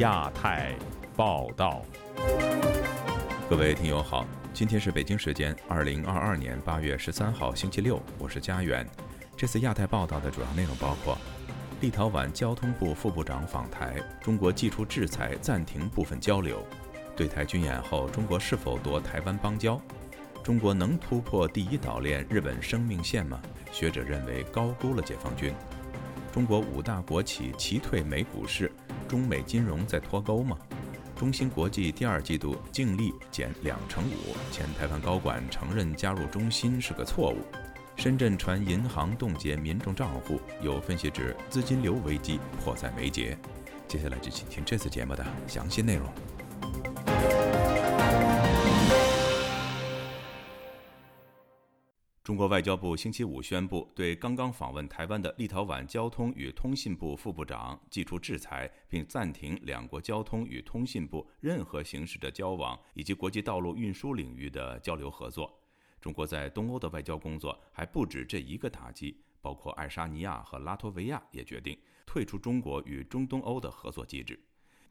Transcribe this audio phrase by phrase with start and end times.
[0.00, 0.74] 亚太
[1.14, 1.82] 报道，
[3.50, 8.88] 各位听友好，今天是北京时间二零二二年八月十三号星期六，我是佳远。
[9.36, 11.18] 这次亚太报道的主要内容包括：
[11.82, 16.56] 立陶宛交通部副部长访台，中国祭出制裁，暂停部分交流；
[17.14, 19.78] 对台军演后，中国是否夺台湾邦交？
[20.42, 23.38] 中国能突破第一岛链日本生命线吗？
[23.70, 25.54] 学者认为高估了解放军。
[26.32, 28.72] 中国五大国企齐退美股市，
[29.10, 30.56] 中美金融在脱钩吗？
[31.16, 37.38] 中芯国际第二季度净利减两成五，前台湾高管承认加入中芯是个错误。
[37.96, 43.36] 深圳传银行冻结民众账户，有分析指资金流危机迫在眉睫。
[43.88, 46.06] 接下来就请听这次节目的详细内容。
[52.30, 65.60] 中国外交部星期五宣布，对刚刚访问台湾的立陶宛交通与通信部副部长寄出制裁，并暂停两国交通与通信部任何形式的交往以及国际道路运输领域的交流合作。
[66.00, 74.38] 中国在东欧的外交工作还不止这一个打击，包括爱沙尼亚和拉脱维亚也决定退出中国与中东欧的合作机制。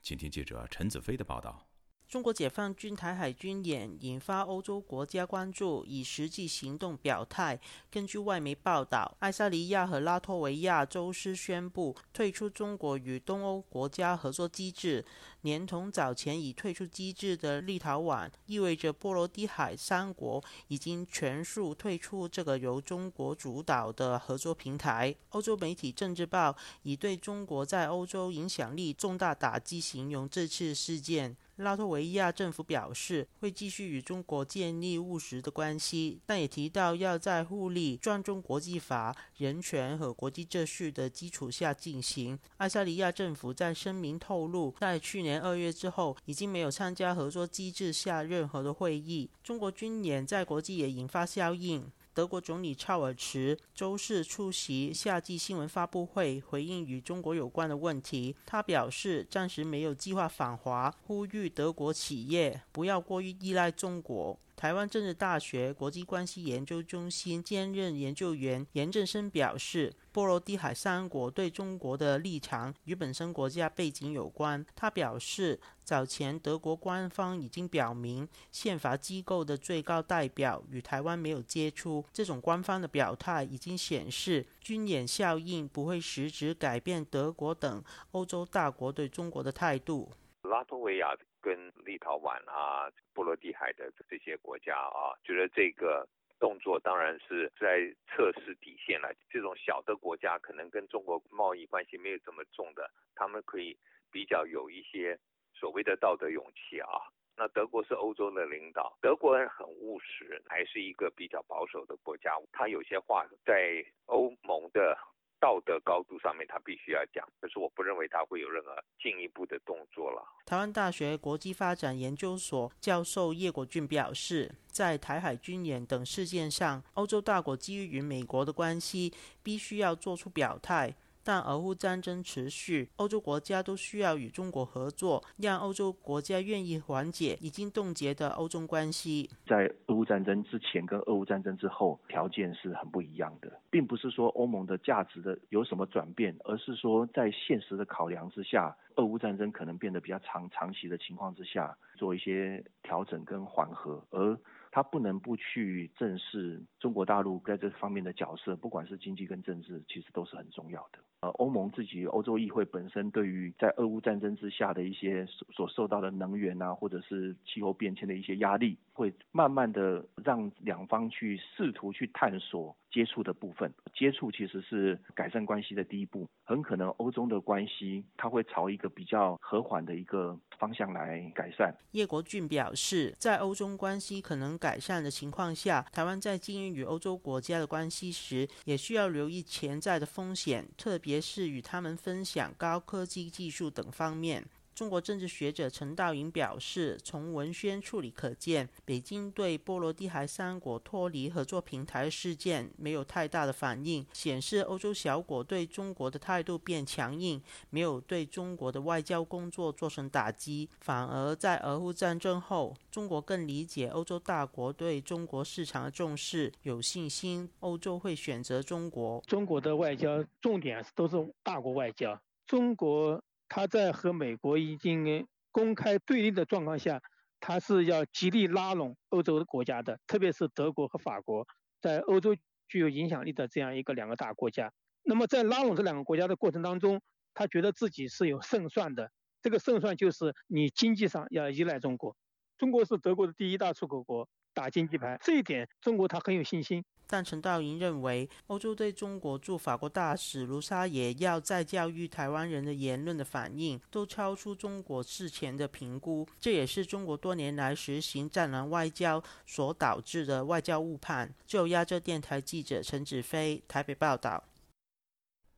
[0.01, 1.68] 请听记者陈子飞的报道。
[2.09, 7.59] 中国解放军台海军演引发欧洲国家关注，以实际行动表态。
[7.91, 15.05] 根据外媒报道，爱沙尼亚和拉脱维亚周四宣布退出中国与东欧国家合作机制，
[15.41, 25.15] 连同早前已退出机制的立陶宛，意味着波罗的海三国已经全数退出这个由中国主导的合作平台。
[25.29, 26.49] 欧洲媒体《政治报》
[26.81, 31.37] 以对中国在欧洲影响力重大打击形容这次事件。
[31.59, 42.39] 拉脱维亚政府表示会继续与中国建立务实的关系，但也提到要在互利、尊重国际法、人权和国际秩序的基础下进行。
[42.57, 49.29] 爱沙尼亚政府在声明透露，在去年二月之后，已经没有参加合作机制下任何的会议。
[49.43, 51.91] 中国军演在国际也引发效应。
[52.19, 58.35] 德国总理绍尔茨周四出席夏季新闻发布会，回应与中国有关的问题。
[58.45, 64.37] 他表示，暂时没有计划访华，呼吁德国企业不要过于依赖中国。
[64.59, 74.65] 台湾政治大学国际关系研究中心兼任研究员严正生表示，波罗的海三国对中国的立场与本身国家背景有关。
[74.75, 82.03] 他表示，早前德国官方已经表明，宪法机构的最高代表与台湾没有接触。
[82.11, 87.81] 这种官方的表态已经显示，军演效应不会实质改变德国等
[88.11, 90.11] 欧洲大国对中国的态度。
[90.41, 91.07] 拉脱维亚。
[91.41, 96.07] 跟立陶宛啊、波罗的海的这些国家啊，觉得这个
[96.39, 99.13] 动作当然是在测试底线了。
[99.29, 103.77] 这种小的国家可能跟中国贸易关系没有这么重的，他们可以
[104.11, 105.17] 比较有一些
[105.53, 106.87] 所谓的道德勇气啊。
[107.35, 112.35] 那德国是欧洲的领导，德国人很务实，还是一个比较保守的国家。
[112.51, 114.97] 他有些话在欧盟的。
[115.39, 120.21] 道德高度上面，他必须要讲，可是我不认为他会有任何进一步的动作了。
[120.45, 130.93] 台湾大学国际发展研究所教授叶国俊表示，在台海军演等事件上，欧洲大国基于与美国的关系，必须要做出表态。
[131.23, 139.29] 但俄乌战争持续，欧洲国家都需要与中国合作，让欧洲国家愿意缓解已经冻结的欧中关系。
[139.45, 154.37] 在俄乌战争之前跟俄乌战争之后，条件是很不一样的，并不是说欧盟的价值的有什么转变，而是说在现实的考量之下，俄乌战争可能变得比较长长期的情况之下，做一些调整跟缓和，而。
[154.71, 160.99] 他不能不去正视中国大陆在这方面的角色，不管是经济跟政治，其实都是很重要的。
[161.21, 173.73] 呃，欧盟自己欧洲议会本身对于在俄乌战争之下的一些所受到的能源啊，或者是气候变迁的一些压力，会慢慢的让两方去试图去探索接触的部分。
[173.93, 181.73] 接触其实是改善关系的第一步，很可能欧中的关系它会朝一个比较和缓的一个方向来改善。
[181.91, 191.19] 叶国俊表示，在欧中关系可能改善的情况下，台湾在经营与欧洲国家的关系时，也需要留意潜在的风险，特别。
[191.29, 194.43] 是与他们分享高科技技术等方面。
[194.79, 210.69] 中国政治学者陈道颖表示，从文宣处理可见，北京对波罗的海三国脱离合作平台事件没有太大的反应，显示欧洲小国对中国的态度变强硬，没有对中国的外交工作造成打击。
[210.79, 219.21] 反而在俄乌战争后，中国更理解欧洲大国对中国市场的重视，有信心欧洲会选择中国。
[219.27, 222.17] 中国的外交重点都是大国外交，
[222.47, 223.21] 中国。
[223.49, 227.01] 他在和美国已经公开对立的状况下，
[227.39, 231.47] 他是要极力拉拢欧洲的国家的，特别是德国和法国，
[231.81, 232.35] 在欧洲
[232.67, 234.71] 具有影响力的这样一个两个大国家。
[235.03, 237.01] 那么在拉拢这两个国家的过程当中，
[237.33, 239.11] 他觉得自己是有胜算的。
[239.41, 242.15] 这个胜算就是你经济上要依赖中国，
[242.57, 246.83] 中国是德国的第一大出口国，打经济牌，这一点中国他很有信心。
[247.11, 261.33] 但陈道营认为，欧洲对中国驻法国大使卢沙野要再教育台湾人的言论的反应，都超出中国事前的评估，这也是中国多年来实行战狼外交所导致的外交误判。
[261.47, 264.43] 就亚洲电台记者陈子飞台北报道。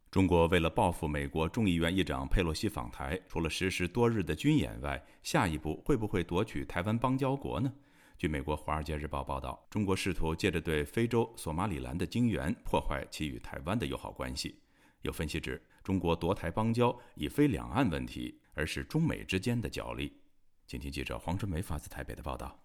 [0.09, 7.73] 中国为了报复美国众议院议长佩洛西访台，除了实施多日的军演外，下一步会不会夺取台湾邦交国呢？
[8.21, 14.61] 据美国《华尔街日报》报道，中国试图借着对非洲索马里兰的经援，破坏其与台湾的友好关系。
[15.01, 20.21] 有分析指，中国夺台邦交已非两岸问题，而是中美之间的角力。
[20.67, 22.55] 请听记者黄春梅发自台北的报道。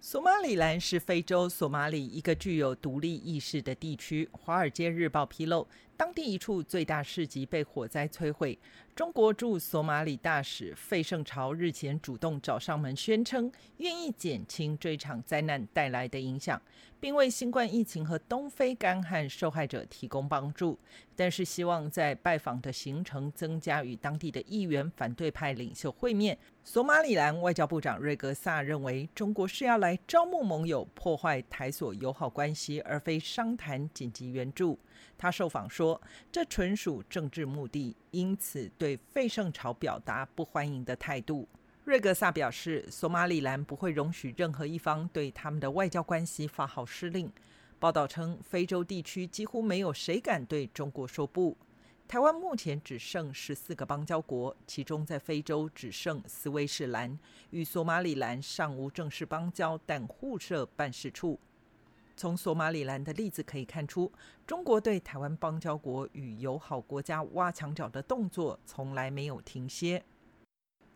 [0.00, 4.30] 索马里兰是非洲索马里一个具有独立意识的地区。
[4.36, 5.66] 《华尔街日报》披露，
[5.96, 8.58] 当地一处最大市集被火灾摧毁。
[8.94, 16.60] 中国驻索马里大使费圣朝日前主动找上门，宣称愿意减轻这场灾难带来的影响，
[17.00, 20.78] 并为新冠疫情和东非干旱受害者提供帮助。
[21.16, 26.36] 但是，希望在拜访的行程增加与当地的议员、反对派领袖会面。
[26.62, 34.78] 索马里兰外交部长瑞格萨认为，中国是要来招募盟友，破坏台索友好关系，而非商谈紧急援助。
[35.22, 36.02] 他受访说，
[36.32, 41.48] 这纯属政治目的，因此对费圣朝表达不欢迎的态度。
[41.84, 47.32] 瑞格萨表示，索马里兰不会容许任何一方对他们的外交关系发号施令。
[47.78, 51.56] 报道称，非洲地区几乎没有谁敢对中国说不。
[52.08, 57.16] 台湾目前只剩十四个邦交国，其中在非洲只剩斯威士兰，
[57.50, 61.38] 与索马里兰尚无正式邦交，但互设办事处。
[62.16, 64.10] 从索马里兰的例子可以看出，
[64.46, 70.02] 中国对台湾邦交国与友好国家挖墙脚的动作从来没有停歇。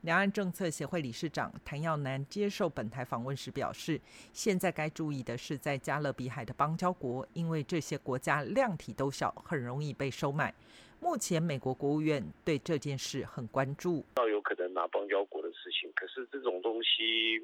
[0.02, 4.00] 两岸政策协会理事长谭耀南接受本台访问时表示，
[4.32, 10.54] 现在该注意的是在加勒比海的邦交国，因为这些国家量体都小，很容易被收买。
[11.00, 14.04] 目前美国国务院对这件事很关注。
[14.14, 17.40] 倒有可能拿邦交国的事情，可是这种东西，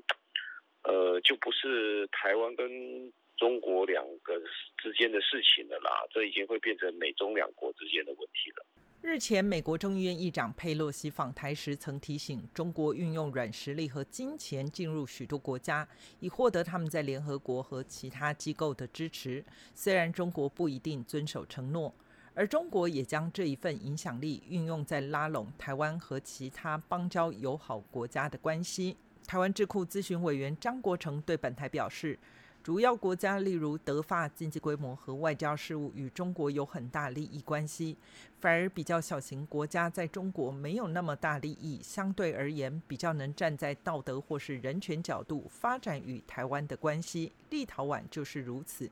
[0.84, 3.12] 呃，就不是台湾跟。
[3.42, 4.38] 中国两个
[4.76, 8.64] 之间的事情了啦，这已经会变成美中两国之间的问题了。
[9.00, 15.88] 日前，美国众议院议长佩洛西访台时曾提醒，中国运用软实力和金钱进入许多国家，
[16.20, 19.44] 以获得他们在联合国和其他机构的支持。
[19.74, 21.92] 虽然中国不一定遵守承诺，
[22.34, 28.96] 而中国也将这一份影响力运用在拉拢台湾和其他邦交友好国家的关系。
[29.26, 32.16] 台湾智库咨询委员张国成对本台表示。
[32.62, 37.96] 主要国家例如德法经济规模和外交事务与中国有很大利益关系，
[38.40, 47.32] 反而比较小型国家在中国没有那么大利益，相对而言比较能站在道德或是人权角度发展与台湾的关系。
[47.50, 48.88] 立陶宛就是如此。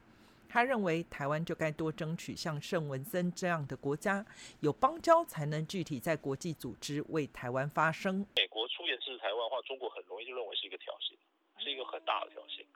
[0.49, 4.27] 他认为台湾就该多争取像圣文森这样的国家
[4.59, 8.27] 有邦交，才能具体在国际组织为台湾发声。
[8.35, 11.15] 美国出言支持台湾的话，中国很容易就认为是一个挑衅，
[11.63, 12.67] 是一个很大的挑衅。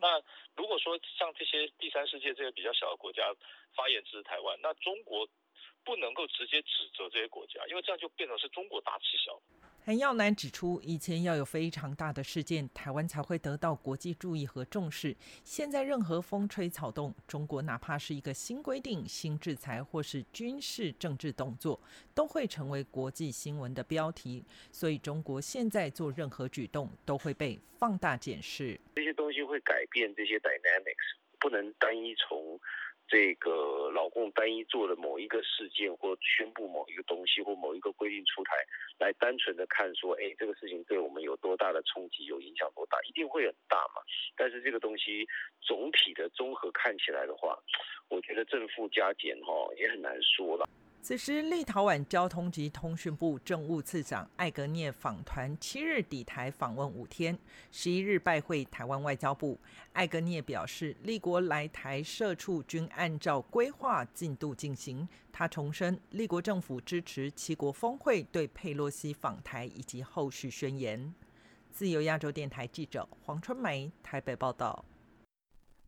[0.00, 0.22] 那
[0.56, 3.22] 如果说像这些第三世界这些比较小的国家
[3.74, 5.28] 发言支持台湾，那中国
[5.84, 9.40] 不能够直接指责这些国家，因为这样就变成是中国大欺小。
[9.86, 15.14] 韩耀南指出，以前要有非常大的事件，台湾才会得到国际注意和重视。
[15.44, 21.78] 现在任何风吹草动，中国哪怕是一个新规定、新制裁或是军事政治动作，
[22.14, 24.42] 都会成为国际新闻的标题。
[24.72, 28.80] 所以，中国现在做任何举动都会被放大检视。
[28.96, 32.58] 这些东西会改变这些 dynamics，不能单一从。
[33.06, 38.56] 这个老共单一做的某一个事件，或宣布某一个东西，或某一个规定出台，
[38.98, 44.02] 来单纯的看说，哎，这个事情对我们有多大的冲击，有影响多大，一定会很大嘛。
[44.36, 45.26] 但是这个东西
[45.60, 47.58] 总体的综合看起来的话，
[48.08, 50.68] 我觉得正负加减哈也很难说了。
[51.04, 57.38] 此时，立陶宛交通及通讯部政务次长艾格涅访团七日抵台访问五天，
[57.70, 59.60] 十一日拜会台湾外交部。
[59.92, 65.06] 艾格涅表示，立国来台社处均按照规划进度进行。
[65.30, 71.12] 他重申，立国政府支持七国峰会对佩洛西访台以及后续宣言。
[71.70, 74.82] 自由亚洲电台记者黄春梅台北报道。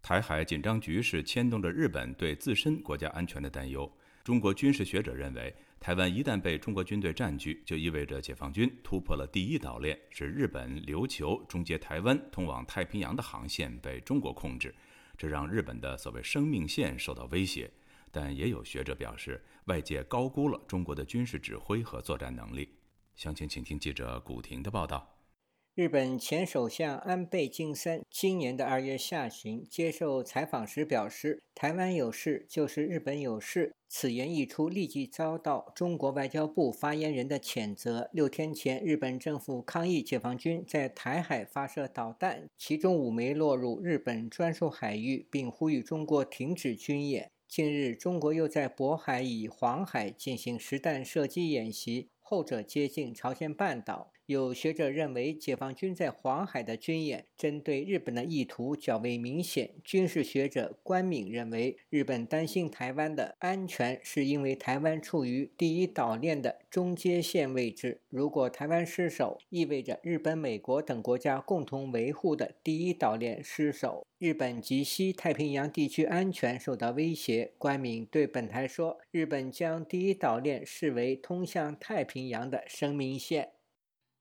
[0.02, 3.90] 台海紧张局势牵动着日本对自身国家安全的担忧。
[4.26, 14.74] 中国军事学者认为，台湾一旦被中国军队占据，就意味着解放军突破了第一岛链，使日本琉球终结台湾通往太平洋的航线被中国控制，
[15.16, 17.70] 这让日本的所谓生命线受到威胁。
[18.10, 22.68] 但也有学者表示，外界高估了中国的军事指挥和作战能力。
[23.14, 25.15] 详情，请听记者古婷的报道。
[25.76, 38.08] 日本前首相安倍晋三今年的二月下旬接受采访时表示：“台湾有事就是日本有事。”此言一出，立即遭到中国外交部发言人的谴责。
[38.14, 47.30] 六天前，日本政府抗议解放军在台海发射导弹，其中五枚落入日本专属海域，并呼吁中国停止军演。
[47.46, 54.10] 近日，中国又在渤海以黄海进行实弹射击演习，后者接近朝鲜半岛。
[54.26, 59.70] 有学者认为，解放军在黄海的军演针对日本的意图较为明显。
[59.84, 68.00] 军事学者关敏认为，日本担心台湾的安全，是因为台湾处于第一岛链的中接线位置。
[68.08, 77.52] 如果台湾失守，意味着日本、美国等国家共同维护的第一岛链失守，日本及西太平洋地区安全受到威胁。
[77.58, 83.50] 关敏对本台说：“日本将第一岛链视为通向太平洋的生命线。”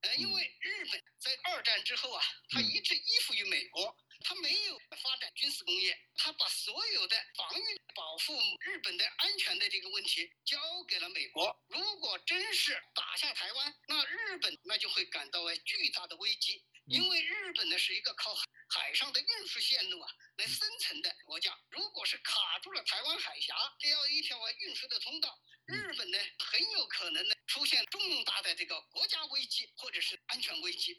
[0.06, 11.60] 呃，因为日本在二战之后啊，它一直依附于美国，它没有发展军事工业，它把所有的防御、保护日本的安全的这个问题交给了美国。
[11.70, 18.36] 如果真是打下台湾，那日本那就会感到巨大的危机，因为日本呢是一个靠
[18.70, 25.40] 海上的运输线路啊来生存的国家，如果是卡住了台湾海峡这样一条运输的通道。
[25.68, 30.96] 日本呢，很有可能呢出现重大的这个国家危机或者是安全危机。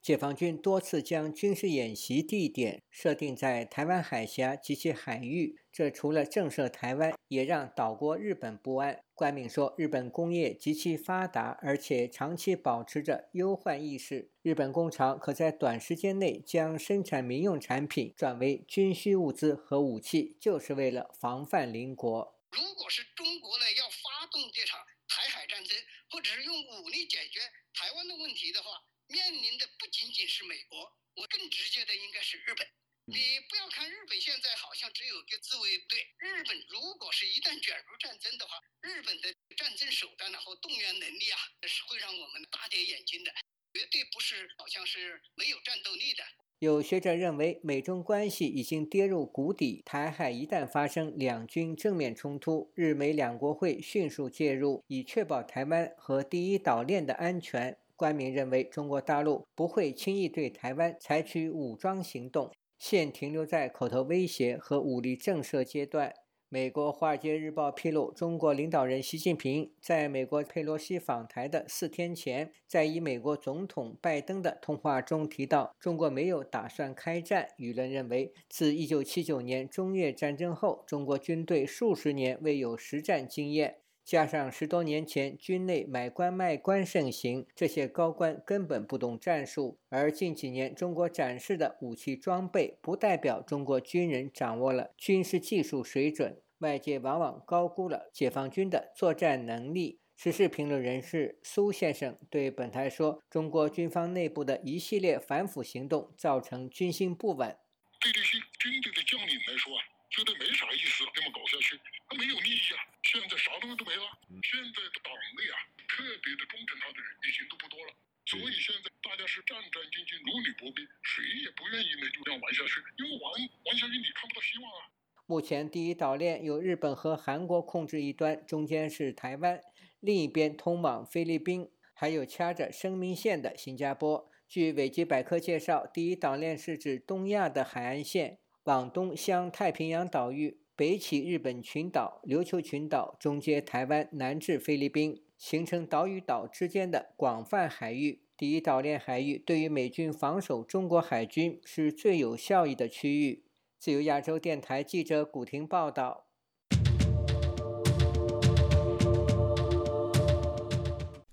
[0.00, 9.00] 解放军多次将军事演习地点设定在台湾海峡及其海域，这除了震慑台湾，也让岛国日本不安。
[9.14, 14.30] 官敏说，日本工业极其发达，而且长期保持着忧患意识。
[14.42, 22.36] 日本工厂可在短时间内将生产民用产品转为军需物资和武器，就是为了防范邻国。
[22.52, 23.90] 如果是中国呢要
[24.36, 24.78] 发动这场
[25.08, 27.40] 台海战争，或者是用武力解决
[27.72, 32.70] 台湾的问题的话，面临的不仅仅是美国，我更直接的应该是日本。
[33.06, 43.34] 你不要看日本现在好像只有个自卫队，日本如果是一旦卷入战争的话，日本的战争手段呢和动员能力啊，是会让我们大跌眼镜的，
[43.72, 46.22] 绝对不是好像是没有战斗力的。
[46.58, 49.82] 有学者认为，美中关系已经跌入谷底。
[49.84, 57.76] 台海一旦发生两军正面冲突，日美两国会迅速介入，以确保台湾和第一岛链的安全。
[57.94, 66.10] 官民认为，中国大陆不会轻易对台湾采取武装行动，现停留在口头威胁和武力震慑阶段。
[66.48, 77.48] 美国《华尔街日报》披露，中国领导人习近平在美国佩洛西访台的四天前，在与美国总统拜登的通话中提到，中国没有打算开战。
[77.58, 83.78] 舆论认为，自1979年中越战争后，中国军队数十年未有实战经验。
[84.06, 89.80] 加上十多年前军内买官卖官盛行，这些高官根本不懂战术。
[89.88, 96.40] 而近几年中国展示的武器装备，不代表中国军人掌握了军事技术水准。
[96.58, 99.98] 外界往往高估了解放军的作战能力。
[100.14, 107.58] 时事评论人士苏先生对本台说：“中国军方内部的一系列反腐行动，造成军心不稳。
[108.00, 111.76] 对这些军队的将领来说啊，觉得没啥意思，这么搞下去，
[112.16, 114.02] 没有利益啊。”现在啥东西都没了。
[114.42, 115.56] 现在的党内啊，
[115.86, 117.94] 特别的忠诚他的人已经都不多了，
[118.26, 123.30] 所以现在大家是战战兢兢、如履薄冰，谁也不愿意呢就这样玩下去，因为玩
[123.64, 124.90] 玩下去你看不到希望啊。
[125.24, 129.60] 目前第一岛链由日本和韩国控制一端，中间是台湾，
[130.00, 134.28] 另一边通往菲律宾，还有掐着生命线的新加坡。
[134.48, 140.60] 据维基百科介绍，第一岛链是指东亚的海岸线，往东向太平洋岛屿。
[140.78, 148.20] 北起日本群岛、琉球群岛，中接台湾，南至菲律宾，形成岛与岛之间的广泛海域。
[148.36, 153.44] 第一岛链海域对于美军防守中国海军是最有效益的区域。
[153.78, 156.26] 自由亚洲电台记者古婷报道。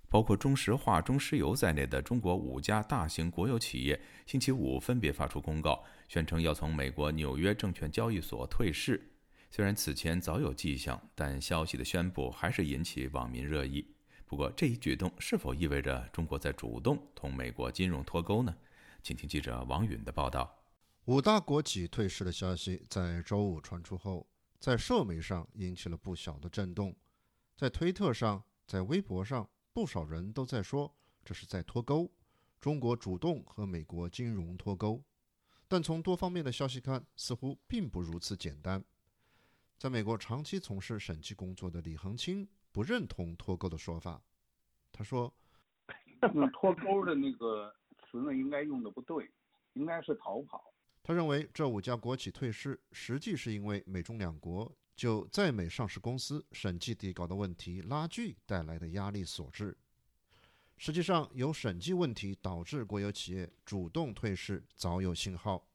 [0.09, 9.09] 包括中石化、中石油在内的中国五家大型国有企业，星期五分别发出公告，宣称要从美国纽约证券交易所退市。
[9.55, 13.85] 虽然此前早有迹象，但消息的宣布还是引起网民热议。
[14.25, 18.57] 不过，这一举动是否意味着中国在主动同美国金融脱钩呢？
[19.03, 20.51] 请听记者王允的报道。
[21.05, 24.27] 五大国企退市的消息在周五传出后，
[24.59, 26.95] 在社媒上引起了不小的震动。
[27.55, 30.91] 在推特上，在微博上，不少人都在说
[31.23, 32.11] 这是在脱钩，
[32.59, 35.03] 中国主动和美国金融脱钩。
[35.67, 38.83] 但从多方面的消息看，似乎并不如此简单。
[39.83, 44.23] 在美国长期从事审计工作的李恒清不认同脱钩的说法。
[44.93, 45.33] 他说
[46.53, 49.29] ：“脱钩的那个词呢，应该用的不对，
[49.73, 50.73] 应该是逃跑。”
[51.03, 59.77] 他认为这五家国企退市，实际是因为美中两国就在美上市公司审计底稿的问题拉锯带来的压力所致。
[60.77, 65.67] 实际上，由审计问题导致国有企业主动退市，早有信号。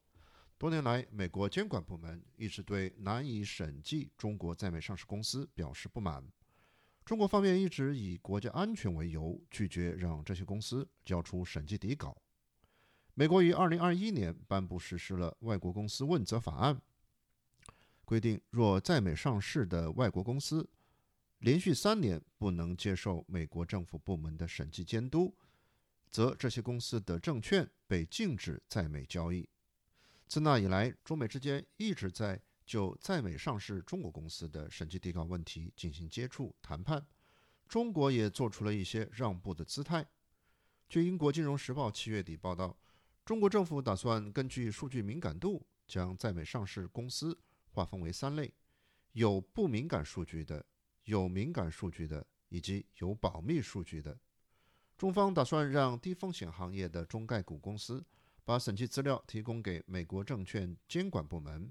[0.58, 6.26] 多年来，美国监管部门一直对难以审计中国在美上市公司表示不满。
[7.04, 12.20] 中国方面一直以国家安全为由，拒绝让这些公司交出审计底稿。
[13.14, 16.74] 美国于2021年颁布实施了《外国公司问责法案》，
[18.04, 20.68] 规定若在美上市的外国公司
[21.38, 25.32] 连续三年不能接受美国政府部门的审计监督，
[26.10, 29.48] 则这些公司的证券被禁止在美交易。
[30.28, 37.06] 自那以来，中美之间一直在就在美上市中国公司的审计底稿问题进行接触谈判。
[37.66, 40.06] 中国也做出了一些让步的姿态。
[40.86, 42.76] 据英国《金融时报》七月底报道，
[43.24, 47.38] 中国政府打算根据数据敏感度，将在美上市公司
[47.70, 48.52] 划分为三类：
[49.12, 50.62] 有不敏感数据的、
[51.04, 54.18] 有敏感数据的，以及有保密数据的。
[54.98, 58.04] 中方打算让低风险行业的中概股公司。
[58.48, 61.70] 把审计资料提供给美国证券监管部门，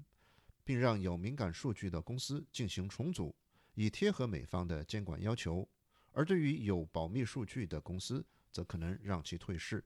[0.62, 3.34] 并让有敏感数据的公司进行重组，
[3.74, 5.68] 以贴合美方的监管要求；
[6.12, 9.84] 而对于有保密数据的公司，则可能让其退市。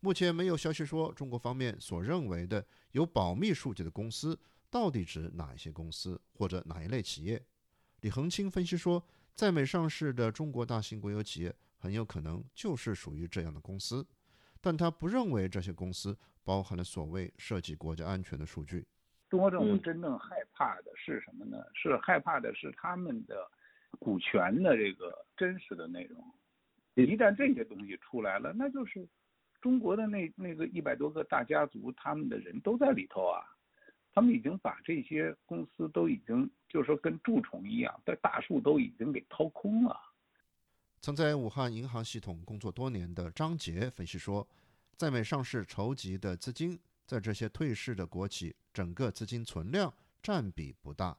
[0.00, 7.44] 目前没有消息说中国方面所认为的有保密数据的公司到底指哪一些公司或者哪一类企业。
[8.00, 14.06] 李恒清分析说，在美上市的中国大型国有企业很有可能就是属于这样的公司。
[14.62, 18.86] 但他不认为这些公司包含了所谓涉及国家安全的数据。
[19.28, 21.58] 中国政府真正害怕的是什么呢？
[21.74, 23.50] 是害怕的是他们的
[23.98, 26.24] 股权的这个真实的内容。
[26.94, 29.08] 一旦这些东西出来了，那就是
[29.60, 33.42] 中国的那那个一百多个大家族，他们的人都在里头啊。
[34.14, 39.98] 他们已经把这些公司都已经，就是说跟蛀虫一样，在大树都已经给掏空了。
[41.02, 44.46] 曾在武汉银行系统工作多年的张杰分析说，
[44.96, 51.18] 在美上市筹集的资金，在这些退市的国企整个资金存量占比不大，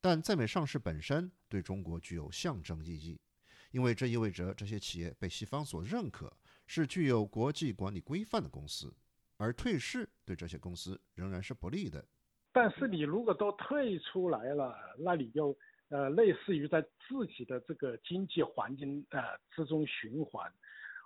[0.00, 3.18] 但在美上市本身对中国具有象征意义，
[3.72, 6.32] 因为这意味着这些企业被西方所认可，
[6.68, 8.94] 是具有国际管理规范的公司，
[9.38, 12.06] 而退市对这些公司仍然是不利的。
[12.52, 15.58] 但是你如果都退出来了，那你就。
[15.88, 20.52] 呃，类似于在自己的这个经济环境呃之中循环，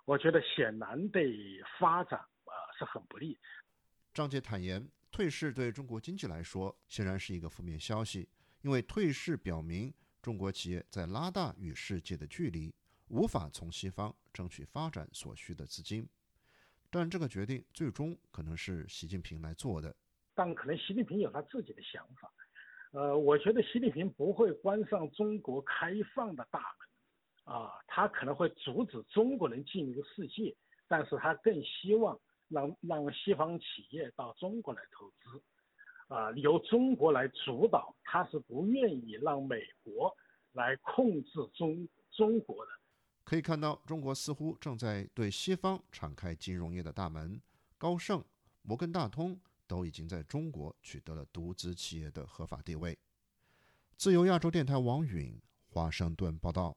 [0.05, 3.37] 我觉得显然对发展呃是很不利。
[4.13, 8.27] 张杰坦言，退市对中国经济来说显然是一个负面消息，
[8.61, 12.73] 因为退市表明中国企业在拉大与世界的距离，
[13.07, 16.09] 无法从西方争取发展所需的资金。
[16.89, 19.95] 但这个决定最终可能是习近平来做的。
[20.33, 22.33] 但可能习近平有他自己的想法。
[22.91, 30.53] 呃，我觉得习近平不会关上中国开放的大门，啊，他可能会阻止中国人进入世界，
[30.89, 35.41] 但是他更希望让让西方企业到中国来投资，
[36.13, 40.13] 啊，由中国来主导，他是不愿意让美国
[40.51, 42.71] 来控制中中国的。
[43.23, 47.41] 可以看到，中国似乎正在对西方敞开金融业的大门，
[47.77, 48.21] 高盛、
[48.63, 49.39] 摩根大通。
[49.71, 52.97] 都已经在中国取得了独资企业的合法地位。
[53.95, 56.75] 自由亚洲电台王允华盛顿报道。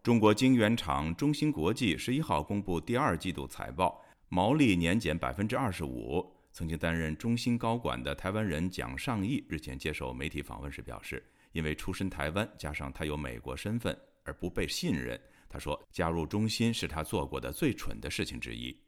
[0.00, 6.32] 中国晶圆厂中芯国际十一号公布第二季度财报，毛利年减百分之二十五。
[6.52, 15.20] 曾经担任中芯高管的台湾人蒋尚义日前接受媒体访问时表示，因为出身台湾，加上他有美国身份而不被信任。
[15.48, 18.80] 他说，加入中芯是他做过的最蠢的事情之一。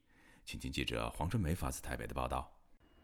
[0.45, 2.54] 请听记者黄春梅发自台北的报道。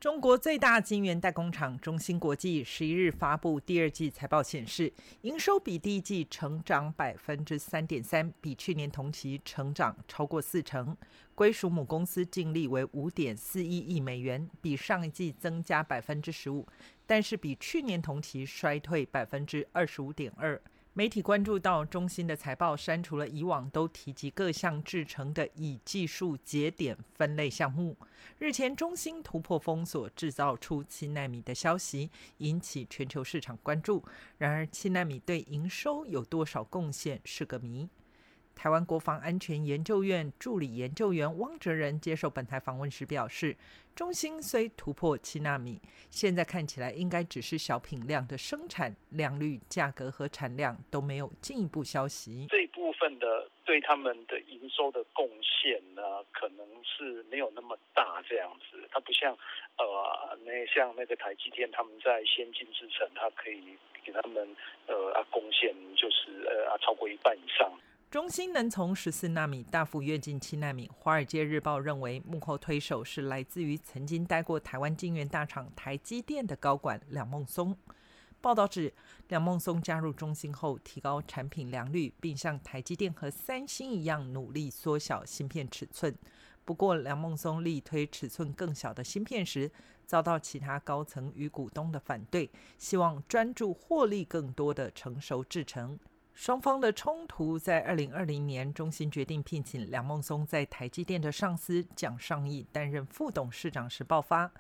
[0.01, 10.97] 中国最大晶圆代工厂中芯国际十一日发布第二季财报，显示营收比第一季成长百分之三点三，比去年同期成长超过四成。
[11.35, 16.67] 归属母公司净利为五点四一亿美元，比上一季增加百分之十五，
[17.07, 20.59] 但是比去年同期衰退百分之二十五点二。
[21.01, 27.97] 媒体关注到，中芯的财报删除了以往都提及各项制成的以技术节点分类项目。
[28.39, 34.05] 日前，中芯突破封锁，制造出七纳米的消息，引起全球市场关注。
[34.37, 37.89] 然而，七纳米对营收有多少贡献是个谜。
[38.61, 43.57] 台湾国防安全研究院助理研究员汪哲仁接受本台访问时表示，
[43.97, 52.49] 中兴虽突破七纳米，现在看起来应该只是小品量的生产，良率、价格和产量都没有进一步消息。
[52.51, 58.87] 这部分的对他们的营收的贡献呢，可能是没有那么大这样子。
[58.91, 59.33] 它不像
[59.79, 64.47] 呃，那像那个台积电，他们在先进制程，它可以给他们
[64.87, 67.73] 呃啊贡献就是呃啊超过一半以上。
[68.11, 77.77] 中兴能从十四纳米大幅跃进七纳米，《华尔街日报》认为幕后推手是来自于曾经待过台湾晶圆大厂台积电的高管梁孟松。
[78.41, 78.93] 报道指，
[79.29, 86.13] 梁孟松加入中芯后，提高产品良率，并像台积电和三星一样努力缩小芯片尺寸。
[86.65, 89.71] 不过，梁孟松力推尺寸更小的芯片时，
[90.05, 95.97] 遭到其他高层与股东的反对，希望专注获利更多的成熟制程。
[96.35, 104.51] 双方的冲突在二零二零年，中心决定聘请梁孟松在台积电的上司蒋尚义担任副董事长时爆发。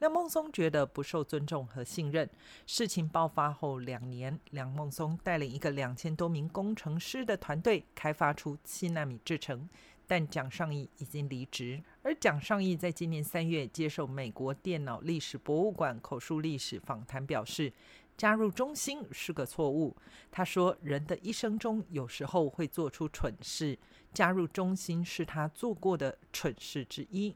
[0.00, 2.28] 梁孟松觉得不受尊重和信任。
[2.66, 9.68] 事情爆发后两年，梁孟松带领一个两千多名工程师的团队开发出七纳米制程，
[10.06, 11.82] 但蒋尚义已经离职。
[12.02, 17.72] 而蒋尚义在今年三月接受美国电脑历史博物馆口述历史访谈表示。
[18.20, 19.96] 加入中心是个错误。
[20.30, 23.78] 他说：“人的一生中有时候会做出蠢事，
[24.12, 27.34] 加入中心是他做过的蠢事之一。”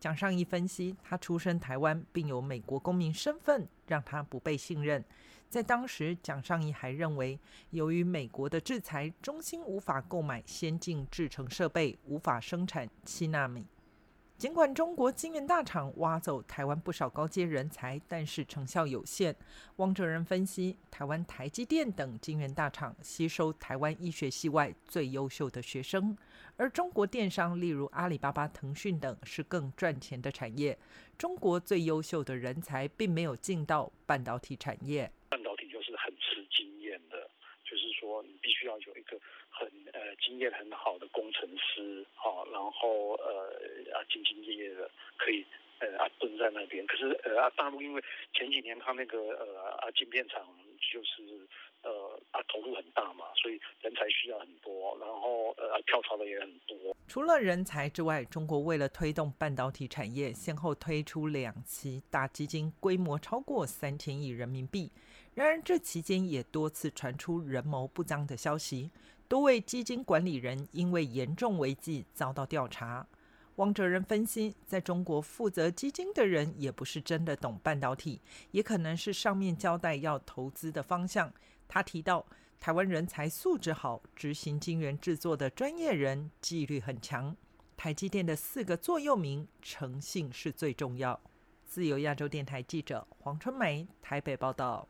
[0.00, 5.04] 蒋尚义分析，他出身台湾并有美国公民身份，让他不被信任。
[5.50, 13.66] 在当时，蒋尚义还认为，由于美国的制裁，中心无法购买先进制程设备，无法生产七纳米。
[14.40, 19.36] 尽管中国晶圆大厂挖走台湾不少高阶人才，但是成效有限。
[19.76, 26.16] 汪哲仁分析，台湾台积电等晶圆大厂吸收台湾医学系外最优秀的学生，
[26.56, 30.78] 而中国电商，例如阿里巴巴、腾讯等，是更赚钱的产业。
[31.18, 35.12] 中国最优秀的人才并没有进到半导体产业。
[35.28, 37.28] 半导体就是很吃经验的，
[37.62, 39.20] 就是说你必须要有一个。
[39.52, 43.49] 很呃经验很好的工程师，好，然后呃
[44.00, 45.44] 啊兢兢业业的可以
[45.80, 46.86] 呃啊蹲在那边。
[46.86, 50.42] 可是呃啊大陆因为前几年他那个呃啊晶片厂
[50.92, 51.46] 就是
[51.82, 56.96] 呃啊投入很大嘛，所以人才需要很多，然后呃跳槽的也很多。
[57.06, 64.90] 除了人才之外，中国为了推动半导体产业，先后推出两期大基金，规模超过三千亿人民币。
[65.34, 68.90] 然而这期间也多次传出人谋不臧的消息。
[69.28, 73.06] 多位基金管理人因为严重违纪遭到调查。
[73.60, 81.30] 汪哲仁分析，在中国负责基金的人也不是真的懂半导体，也可能是上面交代要投资的方向。
[81.68, 82.24] 他提到，
[82.58, 87.36] 台湾人才素质好，执行晶圆制作的专业人纪律很强。
[87.76, 91.20] 台积电的四个座右铭，诚信是最重要。
[91.66, 94.88] 自由亚洲电台记者黄春梅台北报道。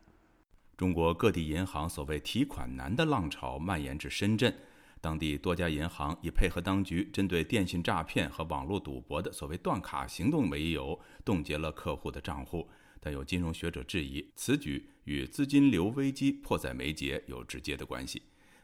[0.77, 4.57] 中国各地银行所谓提款难的浪潮蔓延至深圳，
[5.01, 12.69] 当地多家银行以配合当局针对电信诈骗和网络赌博的所谓断卡行动为由，冻结了客户的账户。
[12.99, 18.21] 但有金融学者质疑，此举与资金流危机迫在眉睫有直接的关系。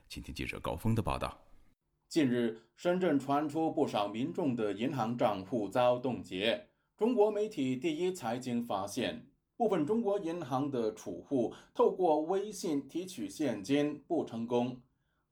[0.08, 1.45] 请听记者高峰的报道。
[2.08, 6.67] 近日，深圳传出不少民众的银行账户遭冻结。
[6.95, 9.28] 中国媒体第一财经发现。
[9.58, 14.80] 部分中国银行的储户透过微信提取现金不成功，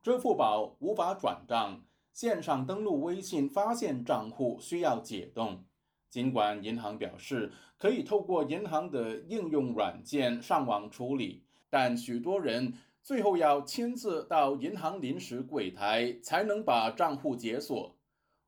[0.06, 1.82] 支付宝无法转账，
[2.14, 5.64] 线上登录微信发现账户需要解冻。
[6.12, 17.96] 尽管银行表示可以透过银行的应用软件上网处理，但许多人最后要亲自到银行临时柜台才能把账户解锁。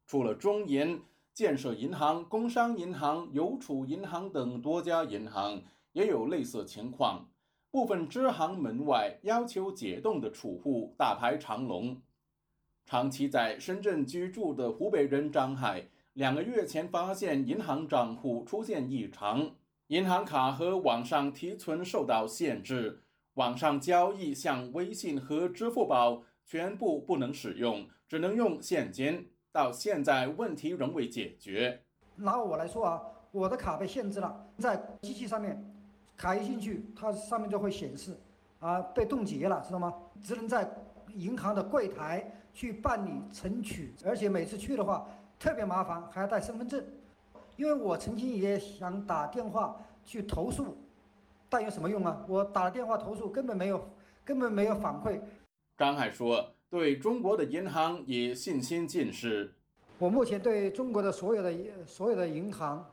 [0.05, 1.01] 除了中银。
[1.33, 7.29] 建设银行、工商银行、邮储银行等多家银行也有类似情况，
[7.77, 11.95] 部分支行门外要求解冻的储户大排长龙。
[12.87, 19.51] 长期在深圳居住的湖北人张海，两个月前发现银行账户出现异常，
[19.89, 23.03] 银行卡和网上提存受到限制，
[23.35, 29.29] 网上交易像微信和支付宝全部不能使用，只能用现金。
[29.51, 31.83] 到现在问题仍未解决。
[32.15, 35.66] 拿我来说啊，我的卡被限制了，在机器上面，
[36.17, 38.17] 卡一进去，它上面就会显示，
[38.59, 39.93] 啊，被冻结了，知道吗？
[40.23, 40.67] 只能在
[41.13, 45.07] 银行的柜台去办理存取，而且每次去的话
[45.39, 46.83] 特别麻烦，还要带身份证。
[47.55, 50.75] 因为我曾经也想打电话去投诉，
[51.47, 52.25] 但有什么用啊？
[52.27, 53.87] 我打了电话投诉，根本没有，
[54.25, 55.19] 根本没有反馈。
[55.77, 59.53] 张海说：“对中国的银行也信心尽失。
[59.99, 61.53] 我目前对中国的所有的
[61.85, 62.83] 所有的银行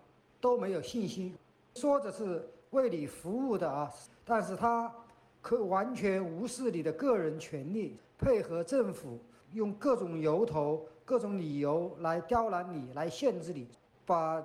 [0.41, 1.35] 都没有信心。
[1.75, 3.91] 说着是为你服务的啊，
[4.25, 4.93] 但是他
[5.41, 9.19] 可完全无视你的个人权利，配合政府
[9.55, 13.67] 用各种由头、各种理由来刁难你，来限制你。”
[14.07, 14.45] 把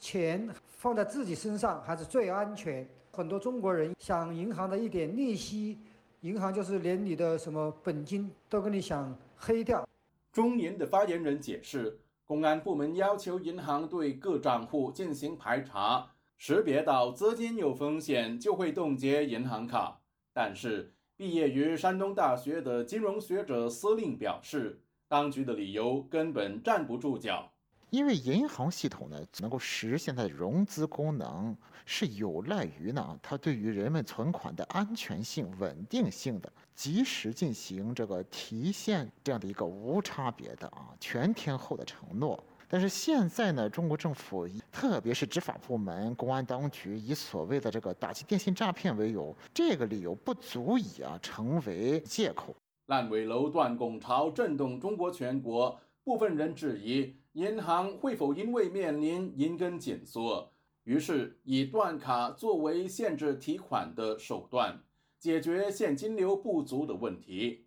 [0.00, 2.88] 钱放在自己身上还是最安全。
[3.12, 5.78] 很多中国人想银行的一点利息，
[6.22, 9.86] 银行就是连你的什么本金都跟你想黑掉。
[10.32, 16.06] 中银的发言人解释，公安部门要求银行对各账户进行排查，
[16.38, 20.00] 识别到资金有风险就会冻结银行卡。
[20.32, 27.52] 但是，毕业于山东大学的金融学者司令表示，当局的理由根本站不住脚。
[27.90, 42.38] 因为银行系统呢，能够实现它的融资功能，是有赖于呢，它对于人们存款的安全性、稳定性的及时进行这个提现这样的一个无差别的啊全天候的承诺。
[42.68, 52.54] 但是现在呢，中国政府特别是执法部门、公安当局以所谓的这个打击电信诈骗为由，这个理由不足以啊成为借口。
[52.86, 57.14] 烂尾楼断供潮震动中国全国，部分人质疑。
[57.32, 60.50] 银行会否因为面临银根紧缩，
[60.82, 64.82] 于是以断卡作为限制提款的手段，
[65.20, 67.64] 解决现金流不足的问题？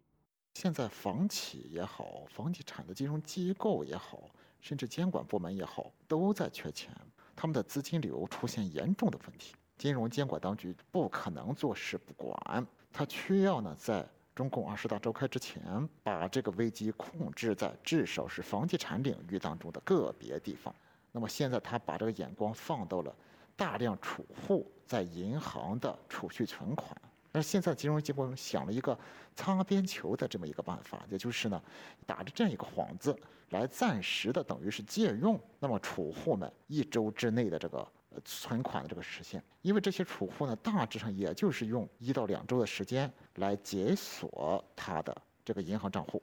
[0.55, 4.29] 现在房企也好，房地产的金融机构也好，
[4.61, 6.95] 甚至监管部门也好，都在缺钱，
[7.35, 9.53] 他们的资金流出现严重的问题。
[9.77, 14.07] 金融监管当局不可能坐视不管，他需要呢在。
[14.33, 15.61] 中共二十大召开之前，
[16.01, 20.73] 把这个危机控制在至少是房地产领域当中的个别地方。
[21.11, 23.13] 那么现在他把这个眼光放到了
[23.57, 26.89] 大量储户在银行的储蓄存款。
[27.31, 28.97] 而现在金融机构想了一个
[29.35, 31.61] 擦边球的这么一个办法，也就是呢，
[32.05, 33.15] 打着这样一个幌子
[33.49, 37.87] 来暂时的等于是借用那么储户们一周之内的这个。
[38.25, 45.15] 存款的这个实现，因为这些储户呢，大致上也就是用一到两周的时间来解锁他的
[45.45, 46.21] 这个银行账户。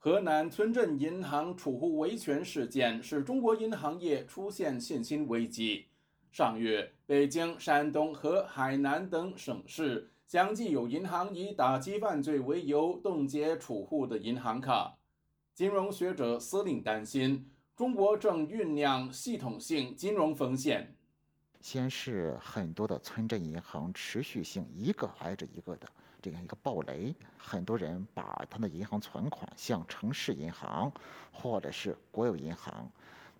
[0.00, 5.86] 河南村镇银行储户维权事件使中国银行业出现信心危机。
[6.32, 14.96] 上月，北京、山东和海南等省市相继有银行以打击犯罪为由冻结储户的银行卡。
[15.54, 20.96] 金融学者司令担心，中国正酝酿系统性金融风险。
[21.60, 25.88] 先是很多的村镇银行持续性一个挨着一个的
[26.20, 30.92] 这样一个暴雷，很多人把他的银行存款向城市银行
[31.32, 32.90] 或者是国有银行、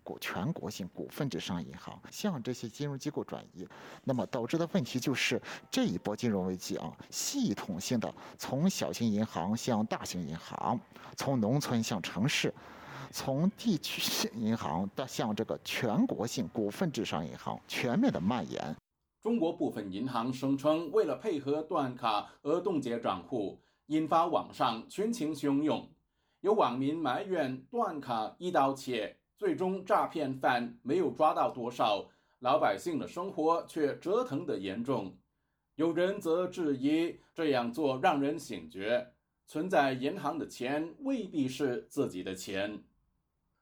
[0.05, 3.67] 国全国性股份制商业银行向这些金融机构转移，
[4.05, 10.79] 那么导致的问题就是这一波金融危机啊，系统性的从小型银行向大型银行，
[11.17, 12.53] 从农村向城市。
[13.11, 18.75] 从地区性银行到向这个全国性股份制商业银行全面的蔓延。
[19.21, 25.89] 中国部分银行声称，为了配合断卡而冻结账户，引发网上群情汹涌。
[26.41, 35.17] 有网民埋怨断卡一刀切，最终诈骗犯没有抓到多少，老百姓的生活却折腾得严重。
[35.75, 39.13] 有人则质疑这样做让人醒觉，
[39.45, 42.83] 存在银行的钱未必是自己的钱。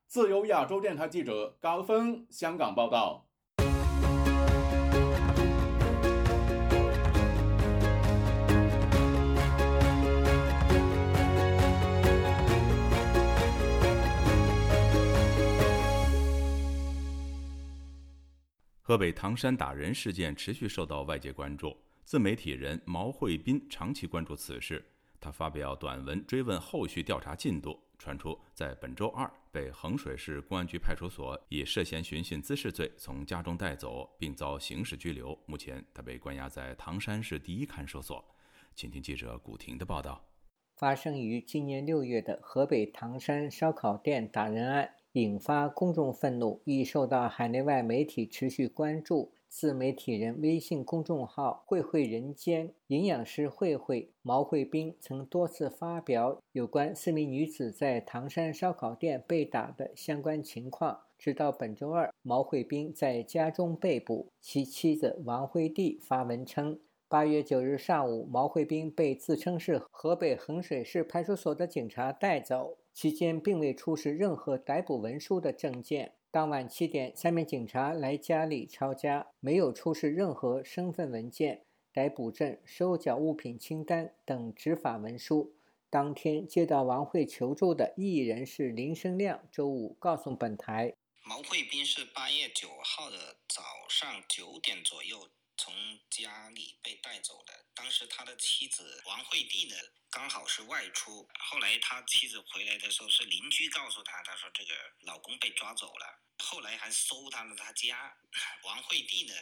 [0.05, 3.25] 自由亚洲电台记者高峰香港报道。
[18.85, 24.83] 河北唐山打人事件持续受到外界关注，自媒体人毛慧斌长期关注此事，
[25.21, 27.79] 他发表短文追问后续调查进度。
[27.97, 35.39] 传出，在本周二被衡水市公安局派出所以涉嫌寻衅滋事罪从家中带走，并遭刑事拘留。
[35.45, 38.21] 目前，他被关押在唐山市第一看守所。
[38.75, 40.21] 请听记者古婷的报道。
[40.75, 49.31] 发生于今年六月的河北唐山烧烤店打人案，引发公众愤怒，亦受到海内外媒体持续关注。
[49.47, 61.01] 自媒体人微信公众号“慧慧人间”营养师慧慧毛慧斌曾多次发表有关四名女子在唐山烧烤店被打的相关情况。
[61.19, 76.13] 直到本周二，毛慧斌在家中被捕，其妻子王慧娣发文称，八月九日上午，毛慧斌被自称是河北衡水市派出所的警察带走，期间并未出示任何逮捕文书的证件。
[76.29, 85.53] 当晚七点，三名警察来家里抄家，没有出示任何身份文件、逮捕证、收缴物品清单等执法文书。
[85.89, 97.65] 当天接到王慧求助的异议人士林生亮，周五告诉本台，毛慧斌是八月九号的早上九点左右从家里被带走的。
[97.73, 99.75] 当时他的妻子王惠娣呢，
[100.09, 101.27] 刚好是外出。
[101.39, 106.21] 后来他妻子回来的时候，是邻居告诉他，他说这个老公被抓走了。
[106.39, 108.15] 后来还搜他了他家，
[108.63, 109.33] 王惠娣呢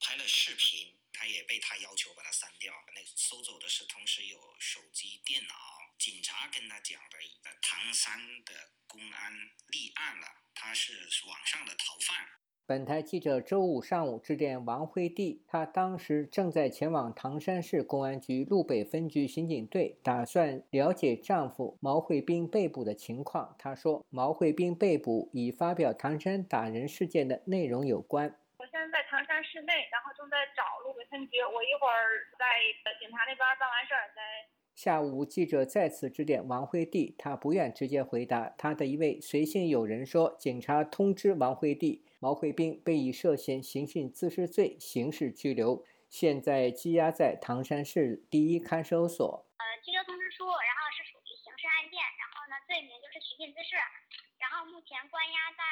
[0.00, 2.72] 拍了视频，他也被他要求把他删掉。
[2.94, 5.54] 那搜走的是同时有手机、电脑。
[5.98, 7.18] 警察跟他讲的，
[7.62, 9.32] 唐山的公安
[9.68, 12.28] 立案了，他是网上的逃犯。
[12.68, 23.54] 本台记者周五上午致电王慧娣，她当时正在前往唐山市公安局路北分局刑警队，打算了解丈夫毛慧斌被捕的情况。
[23.56, 28.34] 她说，毛慧斌被捕已发表唐山打人事件的内容有关。
[28.58, 32.44] 我现在在唐山市内，然后正在找路北分局，我一会儿在
[32.98, 34.20] 警察那边办完事儿再。
[34.76, 38.52] 下午，记者再次致电王惠娣，她不愿直接回答。
[38.58, 49.48] 她的一位随信友人说，警察通知王惠娣，毛惠斌被以涉嫌刑讯滋事罪刑事拘留，现在羁押在唐山市第一看守所。
[49.56, 53.80] 呃，拘留通知书，然后是属于刑事案件，然后呢，罪名就是寻衅滋事，
[54.36, 55.64] 然后目前关押在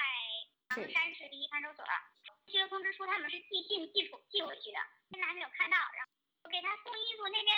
[0.72, 1.84] 唐山市第一看守所。
[2.48, 4.80] 拘留通知书他们是寄信寄出寄回去的，
[5.12, 5.76] 现在还没有看到。
[5.92, 6.13] 然后我
[6.54, 7.50] 给他送衣服那边。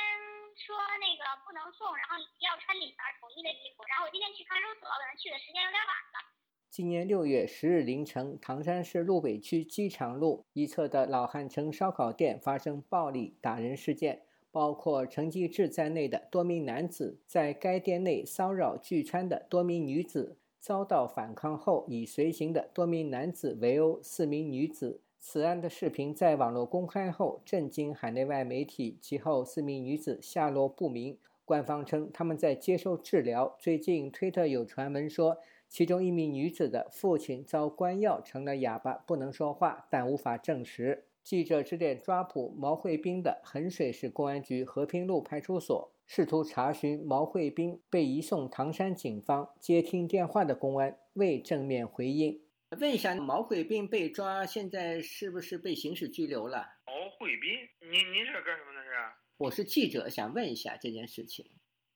[0.56, 3.84] 说那个不能送，然后要穿里边统一的衣服。
[3.84, 6.32] 然后我今天去看守所，可能去的时间有点晚了。
[6.70, 25.02] 今年六月十日凌晨，唐山市路北区机场路一侧的老汉城烧烤店发生暴力打人事件，包括陈继志在内的多名男子在该店内骚扰聚餐的多名女子，遭到反抗后以随行的多名男子围殴四名女子。
[25.28, 28.96] 此案的视频在网络公开后，震惊海内外媒体。
[29.02, 31.18] 其后，四名女子下落不明。
[31.44, 33.56] 官方称他们在接受治疗。
[33.58, 41.06] 最近，推特有传闻说，其中一名女子的父亲遭关药成了哑巴，不能说话，但无法证实。
[41.24, 49.50] 记者致电抓捕毛慧斌的衡水市公安局和平路派出所，试图查询毛慧斌被移送唐山警方。
[49.58, 52.45] 接听电话的公安未正面回应。
[52.80, 56.66] 问一下，毛慧斌被抓，现在是不是被刑事拘留了？
[56.86, 58.84] 毛慧斌，您您是干什么的？
[58.84, 58.90] 是？
[59.38, 61.50] 我是记者，想问一下这件事情。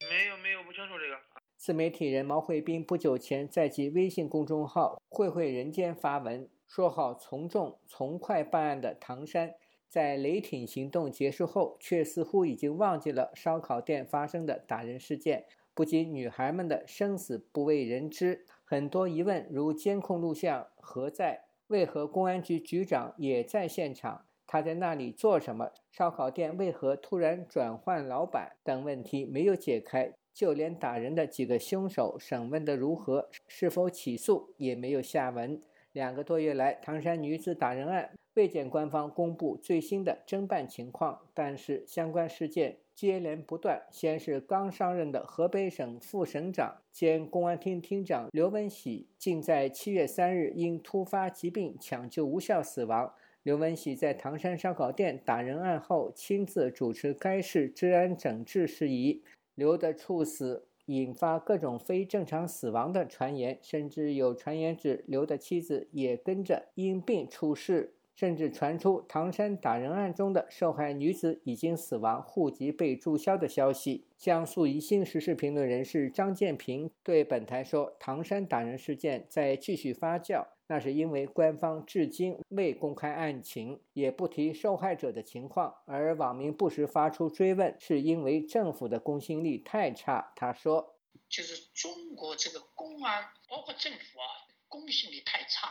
[0.09, 1.19] 没有没有，不清楚这个。
[1.57, 9.55] 自媒体人毛慧斌不久前在其微信公众号“慧慧人间”发文，说好从重从快办案的唐山，
[9.87, 15.45] 在雷霆行动结束后，却似乎已经忘记了烧烤店发生的打人事件。
[15.75, 18.47] 不仅女孩们的生死不为人知。
[18.71, 21.47] 很多疑问，如监控录像何在？
[21.67, 24.27] 为何公安局局长也在现场？
[24.47, 25.73] 他在那里做什么？
[25.91, 28.53] 烧烤店为何突然转换老板？
[28.63, 35.61] 等问题没有解开，就连打人的几个凶手审问的如何，是否起诉也没有下文。
[35.91, 42.79] 两个多月来，唐山女子打人案未见官方公布最新的侦办情况，但是相关事件。
[42.93, 53.15] 接连不断，先是刚上任的河北省副省长兼公安厅厅长刘文喜，竟在七月三日因突发疾病抢救无效死亡。
[53.43, 59.23] 刘文喜在唐山烧烤店打人案后，亲自主持该市治安整治事宜。
[59.55, 67.95] 刘的猝死引发各种非正常死亡的传言，甚至有传言指刘的妻子也跟着因病出事。
[68.21, 74.05] 甚至传出唐山打人案中的受害女子已经死亡、户籍被注销的消息。
[74.19, 90.97] 江苏宜兴时事评论人士张建平对本台说：“唐山打人事件在继续发酵，那是因为官方至今未公开案情，也不提受害者的情况，而网民不时发出追问，是因为政府的公信力太差。”他说
[91.31, 95.71] ：“就是中国这个公安，包括政府啊，公信力太差。”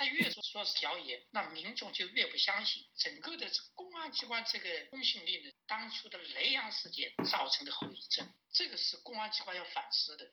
[0.00, 2.82] 他越说说是谣言，那民众就越不相信。
[2.96, 10.32] 整个的这公安机关这个公信力呢，当初的雷洋事件造成的后遗症，这个是公安机关要反思的。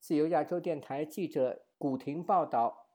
[0.00, 2.88] 自由亚洲电台记者古婷报道：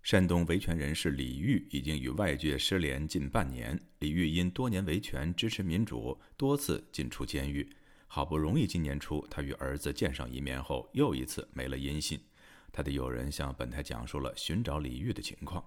[0.00, 3.76] 山东维权人士李玉已经与外界失联近半年。
[3.98, 7.68] 李玉因多年维权支持民主，多次进出监狱。
[8.06, 12.24] 好不容易今年初他与儿子见上一面后，又一次没了音信。
[12.72, 15.64] 他的友人向本台讲述了寻找李玉的情况，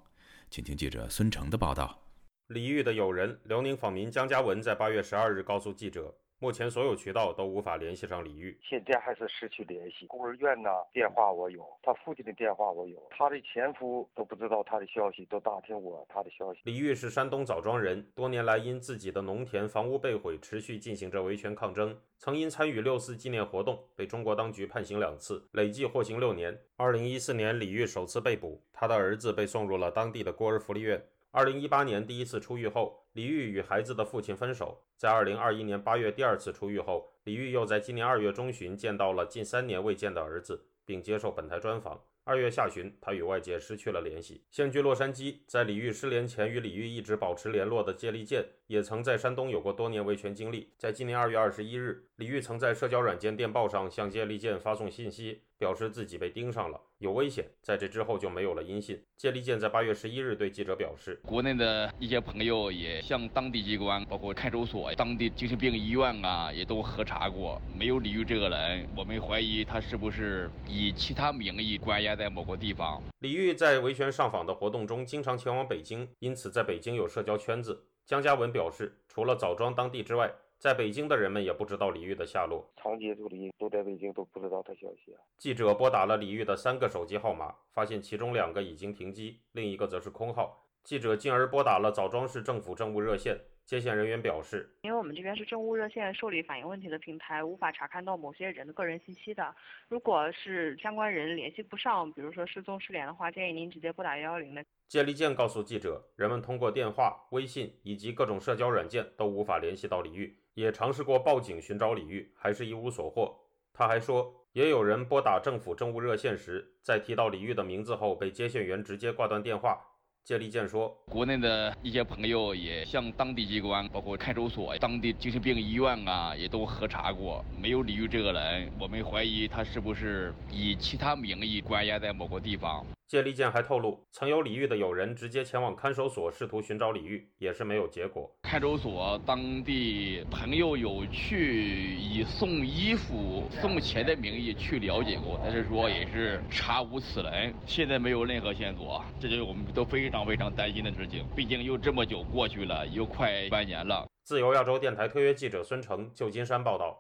[0.50, 2.00] 请听记者孙成的报道。
[2.48, 6.14] 李玉的友人辽宁访民江嘉文在八月十二日告诉记者。
[6.44, 10.06] 目前所有渠道都无法联系上李玉，现在还是失去联系。
[10.08, 16.60] 孤儿院呢，电话我有，他父亲的电话我有，他的前夫都不知道他的消息，都打听我他的消息。
[16.66, 21.98] 李玉是山东枣庄人，多年来因自己的农田房屋被毁，持续进行着维权抗争。
[22.18, 26.60] 曾因参与六四纪念活动被中国当局判刑两次，累计获刑六年。
[26.76, 31.02] 二零一四年，李玉首次被捕，他的儿子被送入了当地的孤儿福利院。
[31.32, 34.84] 二零一八年第一次出狱后，李玉与孩子的父亲分手。
[34.98, 42.02] 在二零二一年八月第二次出狱后，李玉又在今年二月中旬见到了近三年未见的儿子，并接受本台专访。
[42.26, 44.46] 二月下旬，他与外界失去了联系。
[44.50, 50.72] 现居洛杉矶，在李玉失联前与李玉一直保持联络的谢立健，也曾在山东有过多年维权经历。
[50.78, 57.46] 在今年二月二十一日，李玉曾在社交软件电报上向谢立健发送信息，表示自己被盯上了，有危险。
[57.62, 59.02] 在这之后就没有了音信。
[59.16, 68.86] 谢立健在八月十一日对记者表示，国内的一些朋友也向当地机关，包括看守所、当地精神病医院啊，也都核查过，没有李玉这个人。
[68.94, 72.14] 我们怀疑他是不是以其他名义关押。
[72.14, 77.86] 在某个地方，李玉在维权上访的活动中经常前往北京，因此在北京有社交圈子。
[78.06, 80.30] 江嘉文表示，除了枣庄当地之外，
[80.64, 82.72] 在北京的人们也不知道李玉的下落。
[82.78, 85.20] 常接触的都在北京，都不知道他消息啊。
[85.38, 90.66] 记者拨打了李玉的三个手机号码，发现其中两个已经停机，另一个则是空号。
[90.82, 93.38] 记者进而拨打了枣庄市政府政务热线。
[93.66, 99.54] 接线人员表示，因为我们这边是政务热线受理反映问题的平台，无法查看到某些人的个人信息的。
[99.90, 104.64] 如果是相关人联系不上，比如说失踪失联的话，建议您直接拨打幺幺零的。
[104.88, 113.36] 谢立健告诉记者，人们通过电话、微信以及各种社交软件都无法联系到李玉，也尝试过报警寻找李玉，还是一无所获。
[113.74, 119.80] 他还说，也有人拨打政府政务热线时，在提到李玉的名字后，被接线员直接挂断电话。
[120.26, 128.72] 谢立健说：“国内的一些朋友也向当地机关，包括看守所、当地精神病医院啊，也都核查过，没有李玉这个人。
[128.80, 138.30] 我们怀疑他是不是以其他名义关押在某个地方。”谢立健还透露，曾有李玉的友人直接前往看守所试图寻找李玉，也是没有结果。
[138.42, 151.24] 看守所当地朋友有去以送衣服、送钱的名义去了解过，但是说也是查无此人，现在没有任何线索，这就是我们都非常非常担心的事情。
[151.36, 154.08] 毕竟又这么久过去了，又快半年了。
[154.24, 156.98] 自由亚洲电台特约记者孙成，旧金山报道。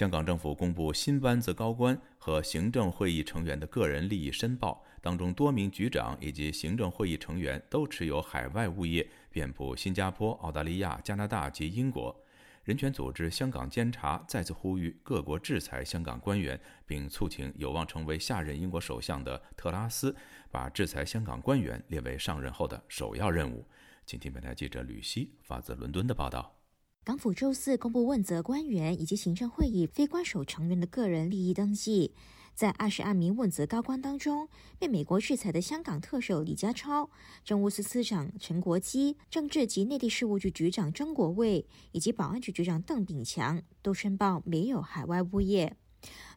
[0.00, 12.18] 香港政府公布新班子高官和行政会议成员的个人利益申报，当中多名局长以及行政会议成员都持有海外物业，遍布新加坡、澳大利亚、加拿大及英国。
[12.64, 20.16] 人权组织香港监察再次呼吁各国制裁香港官员，并促请有望成为下任英国首相的特拉斯
[20.50, 23.68] 把制裁香港官员列为上任后的首要任务。
[24.06, 26.59] 请听本台记者吕希发自伦敦的报道。
[27.02, 32.12] 港府周四公布问责官员以及行政会议非官守成员的个人利益登记，
[32.54, 34.46] 在二十二名问责高官当中，
[34.78, 37.08] 被美国制裁的香港特首李家超、
[37.42, 45.74] 政务司司长陈国基、政治及内地事务局局长曾国卫以及保安局局长邓炳强都申报没有海外物业。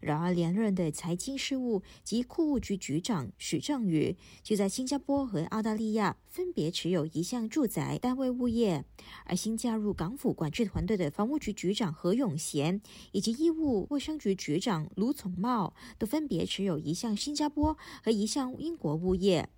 [0.02, 8.84] 然而，连任的财经事务及库务局局长许正宇就在新加坡和澳大利亚分别持有一项住宅单位物业，
[9.26, 12.82] 而新加入港府管制团队的房屋局局长何永贤
[13.14, 19.50] 以及医务卫生局局长卢从茂都分别持有一项新加坡和一项英国物业。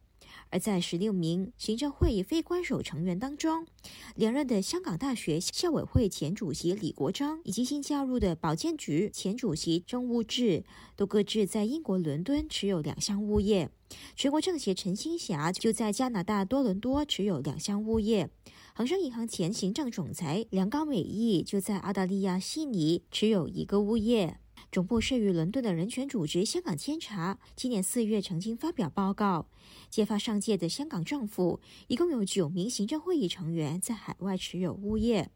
[0.50, 3.66] 而在十六名行政会议非官守成员当中，
[4.16, 10.64] 连任的香港大学校委会前主席李国章以及新加入的保健局前主席钟务志，
[10.96, 13.70] 都各自在英国伦敦持有两项物业。
[14.16, 18.30] 全国政协陈新霞就在加拿大多伦多持有两项物业。
[18.74, 24.40] 恒生银行前行政总裁梁高美义就在澳大利亚悉尼持有一个物业。
[24.76, 29.48] 总部设于伦敦的人权组织香港监察，今年四月曾经发表报告，
[29.90, 35.32] 揭发上届的香港政府一共有九名行政会议成员在海外持有物业。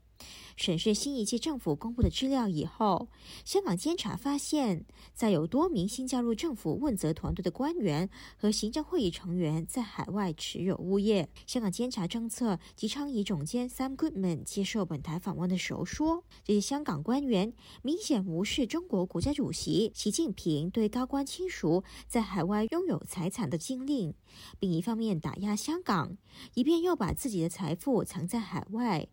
[0.56, 3.08] 审视新一届政府公布的资料以后，
[3.46, 11.30] 香港监察发现，在有多名新加入政府问责团队的官员和行政会议成员在海外持有物业。
[11.48, 24.14] 香港监察政策及倡议总监 Sam Goodman 接受本台访问的时候说：“这些香港官员明显无视中国国家主席习近平对高官亲属在海外拥有财产的禁令，
[24.60, 26.18] 并一方面打压香港，
[26.56, 29.08] 一边又把自己的财富藏在海外。”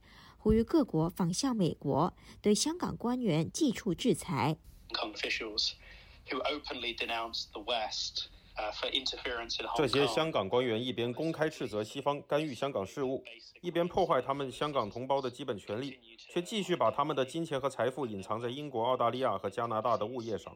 [0.46, 4.56] 呼吁各国仿效美国，对香港官员祭出制裁。
[9.76, 13.24] 这些香港官员一边公开斥责西方干预香港事务，
[13.60, 15.98] 一边破坏他们香港同胞的基本权利，
[16.32, 20.54] 却继续把他们的金钱和财富隐藏在英国、澳大利亚和加拿大的物业上。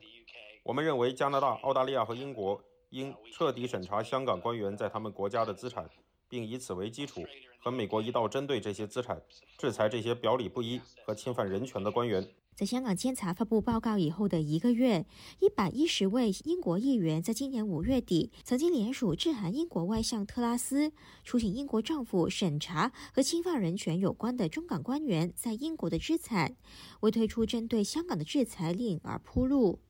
[0.62, 5.90] 我们认为，加拿大、澳大利亚和英国应彻底审查香港官员在他们国家的资产，
[6.30, 7.22] 并以此为基础，
[7.58, 9.20] 和美国一道针对这些资产，
[9.58, 12.26] 制裁这些表里不一和侵犯人权的官员。
[12.54, 15.06] 在香港监察发布报告以后的一个月，
[15.40, 20.92] 一百一十位英国议员在今年五月底曾经联署致函英国外相特拉斯，
[21.24, 26.54] 促请英国政府审查和侵犯人权有关的中港官员在英国的资产，
[27.00, 29.80] 为推出针对香港的制裁令而铺路。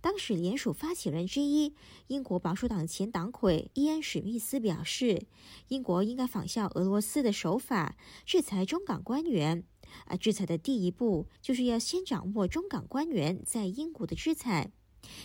[0.00, 1.74] 当时联署发起人之一、
[2.08, 5.26] 英国保守党前党魁伊恩·史密斯表示，
[5.68, 9.64] 英国应该仿效俄罗斯的手法，制裁中港官员。
[10.06, 14.72] 而制裁的第一步，就是要先掌握中港官员在英国的资产。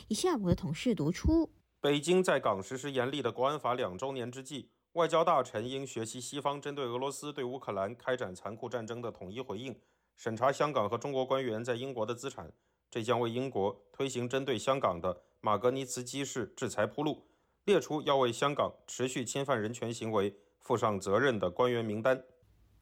[0.07, 1.49] 以下我的同事读出：
[1.81, 9.75] 北京在港实施严厉的国安法两周年之际，外交大臣应学习西方针对俄罗斯对乌克兰开展残酷战争的统一回应，
[10.15, 12.53] 审查香港和中国官员在英国的资产。
[12.91, 17.25] 这将为英国推行针对香港的马格尼茨基式制裁铺路，
[17.63, 22.21] 列出要为香港持续侵犯人权行为负上责任的官员名单。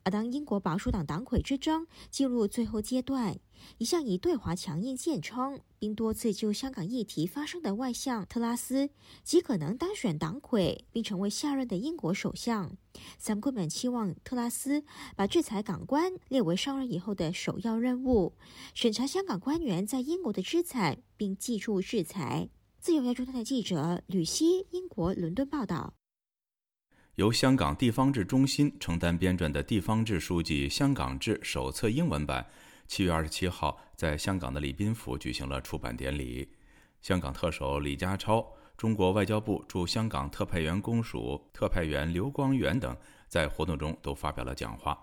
[0.03, 3.37] 而当英国保守党党魁之争进入最后阶段，
[3.77, 8.89] 一向以对华强硬见称，并多次就香港议题发声的外相特拉斯，
[9.23, 12.75] 极可能当选党魁，并成为下任的英国首相。
[13.17, 14.83] 三官们期望特拉斯
[15.15, 18.33] 把制裁港官列为上任以后的首要任务，
[18.73, 22.49] 审查香港官员在英国的资产，并记住制裁。
[22.79, 25.98] 自由亚洲电台记者吕希，英国伦敦报道。
[27.19, 32.47] 由香港地方志中心承担编撰的《地方志书籍香港志手册》英文版，
[32.87, 36.47] 七月二十七号在香港的礼宾府举行了出版典礼。
[37.01, 42.95] 香港特首李家超、中国外交部驻香港特派员公署特派员刘光源等
[43.27, 44.97] 在活动中都发表了讲话。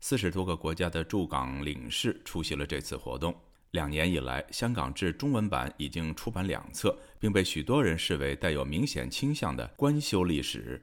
[0.00, 3.38] 四十多个国家的驻港领事出席了这次活动。
[3.72, 10.82] 两年以来，《香港志》中文版已经出版两册，并被许多人视为带有明显倾向的官修历史。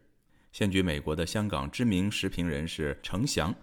[0.57, 3.53] 现居美国的香港知名时评人士程翔，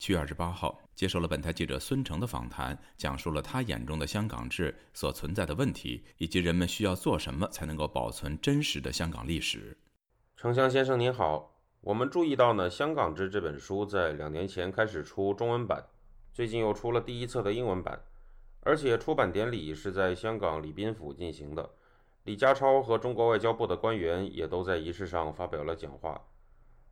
[0.00, 9.78] 七月二十八号接受了本台记者孙成的访谈，讲述了他眼中的香港志所存在的问题，以及人们需要做什么才能够保存真实的香港历史。
[10.36, 15.86] 程翔先生您好，我们注意到呢，《香港志》这本书在两年前开始出中文版，
[16.32, 18.02] 最近又出了第一册的英文版，
[18.62, 21.70] 而且出版典礼是在香港礼宾府进行的，
[22.24, 26.20] 李家超和中国外交部的官员也都在仪式上发表了讲话。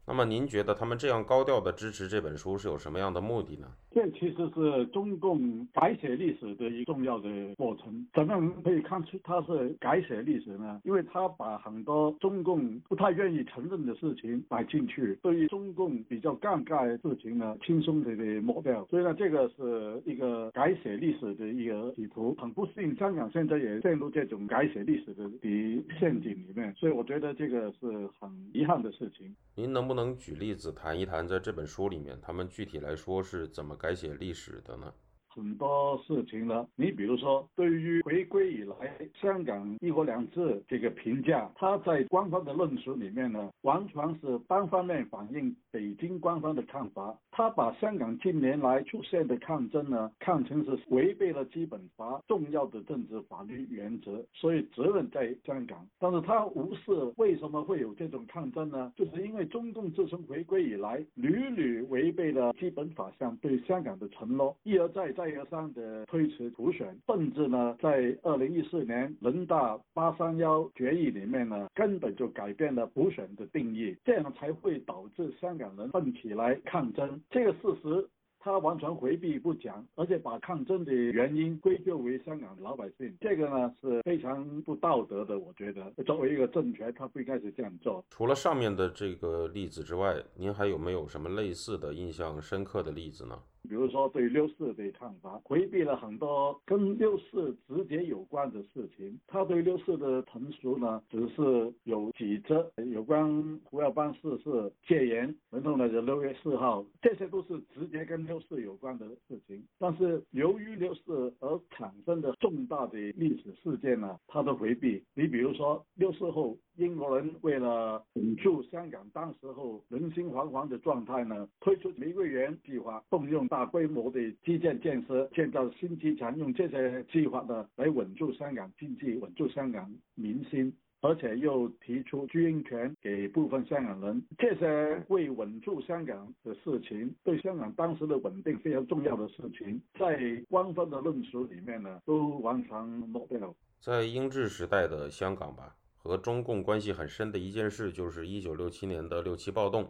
[0.08, 3.68] 那么您觉得他们这样高调的支持这本书是有什么样的目的呢？
[3.90, 8.06] 这其实是中共改写历史的一个重要的过程。
[8.14, 10.80] 怎么样可以看出它是改写历史呢？
[10.84, 18.86] 因为他把很多中共不太愿意承认的事情摆进去，对于中共比较尴尬的事情呢，轻松的给抹掉。
[18.88, 22.34] 所以呢，这个是一个改写历史的一个企图。
[22.40, 26.72] 很不幸，香港现在也陷入这种改写历史的的陷阱里面。
[26.78, 29.34] 所以我觉得这个是很遗憾的事情。
[29.54, 34.94] 您能不能能举例子谈一谈，在这本书里面，他们具体来说是怎么改写历史的呢？
[35.38, 47.16] 很多事情呢，你比如说，对于回归以来香港一国两制这个评价，他在官方的论述里面呢，完全是单方面反映北京官方的看法。
[47.30, 55.86] 他把香港近年来出现的抗争呢，看成是违背了基本法重要的政治法律原则，所以责任在香港。
[56.00, 58.92] 但是他无视为什么会有这种抗争呢？
[58.96, 65.27] 就是因为中共自从回归以来，屡屡违背了基本法上对香港的承诺，一而再再。
[65.28, 77.20] 配合上的推迟普选，甚至呢，在二零一四年人大八三幺决议里面呢，根本就改变了普选的定义，这样才会导致香港人奋起来抗争。
[77.30, 78.08] 这个事实。
[78.40, 85.38] 他完全回避不讲，而且把抗争的原因归咎为香港的老百姓，这个呢是非常不道德的。
[85.38, 88.04] 我觉得作为一个政权，他不应该是这样做。
[88.10, 93.36] 除了上面的这个例子之外，您还有没有什么类似的印象深刻的例子呢？
[93.68, 99.18] 比如说对六四的看法，回避了很多跟六四直接有关的事情。
[99.26, 108.27] 他对六四的陈述呢，只是有几则有关胡耀邦逝世戒严，然后呢就六月四号，这些都是直接跟。
[108.28, 115.02] 六四有关的事情，但是由于六四而产生的重大的历史事件呢，他都回避。
[115.14, 130.72] 你比如说六四后，英国人为了稳住香港当时候人心惶惶的状态呢，推出玫瑰园计划，动用大大规模的基建建设，建造新机场，用这些计划呢来稳住香港经济，稳住香港民心。
[131.00, 143.54] 而且又提出居英权给部分香港人，这些为稳住香港的事情，对香港当时的稳定非常重要的事情，在官方的论述里面呢，都完全抹掉。
[143.80, 149.88] 在英治时代的香港吧，和中共关系很深的一件事，就是一九六七年的六七暴动。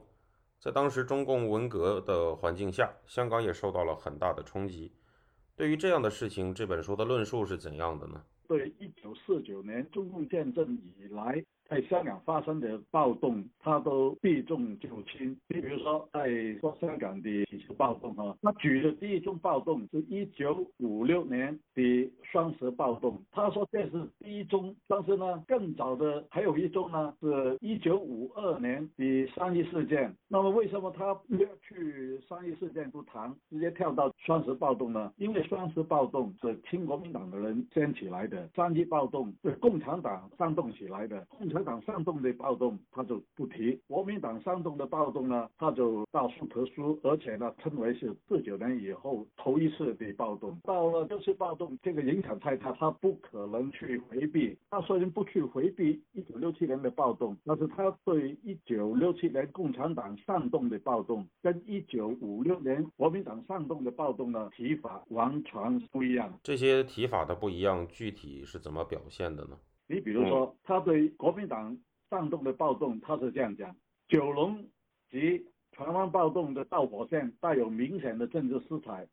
[0.61, 4.92] 在当时中共文革的环境下，香港也受到了很大的冲击。
[5.56, 8.22] 对于这样的事情，这本书的论述是怎样的呢？
[8.49, 11.44] 对一九四九年中共建政以来。
[11.69, 15.37] 在香港发生的暴动，他都避重就轻。
[15.49, 24.75] 你比如说，在说香港的几次暴动哈，他举的第一宗暴动是一九五六年的双十暴动，他说这是第一宗。
[24.87, 30.11] 但是呢，更早的还有一宗呢，是一九五二年的三一事件。
[30.27, 35.12] 那么为什么他不要去三一事件不谈，直接跳到双十暴动呢？
[35.19, 41.57] 因为双十暴动是亲国民党的人掀起来的，三一暴动是共产党煽动起来的，共产。
[41.59, 50.56] 国民党煽动的暴动，他就不提；国民党煽动的暴动呢，他就到处特殊，而且呢，称为是四九年以后头一次的暴动。
[50.62, 54.56] 到了这次暴动，这个影响太大，他不可能去回避。
[54.70, 66.32] 他虽然不去回避一九六七年的暴动，但是他对一九六七年共产党煽动的暴动，跟一九五六年国民党煽动的暴动呢，提法完全不一样。
[66.44, 69.59] 这些提法的不一样，具体是怎么表现的呢？
[69.89, 71.76] 你比如说，他对国民党
[72.11, 73.74] 煽动的暴动，他是这样讲：
[74.07, 74.62] 九龙
[75.11, 79.09] 及台湾暴动的导火线带有明显的政治色彩，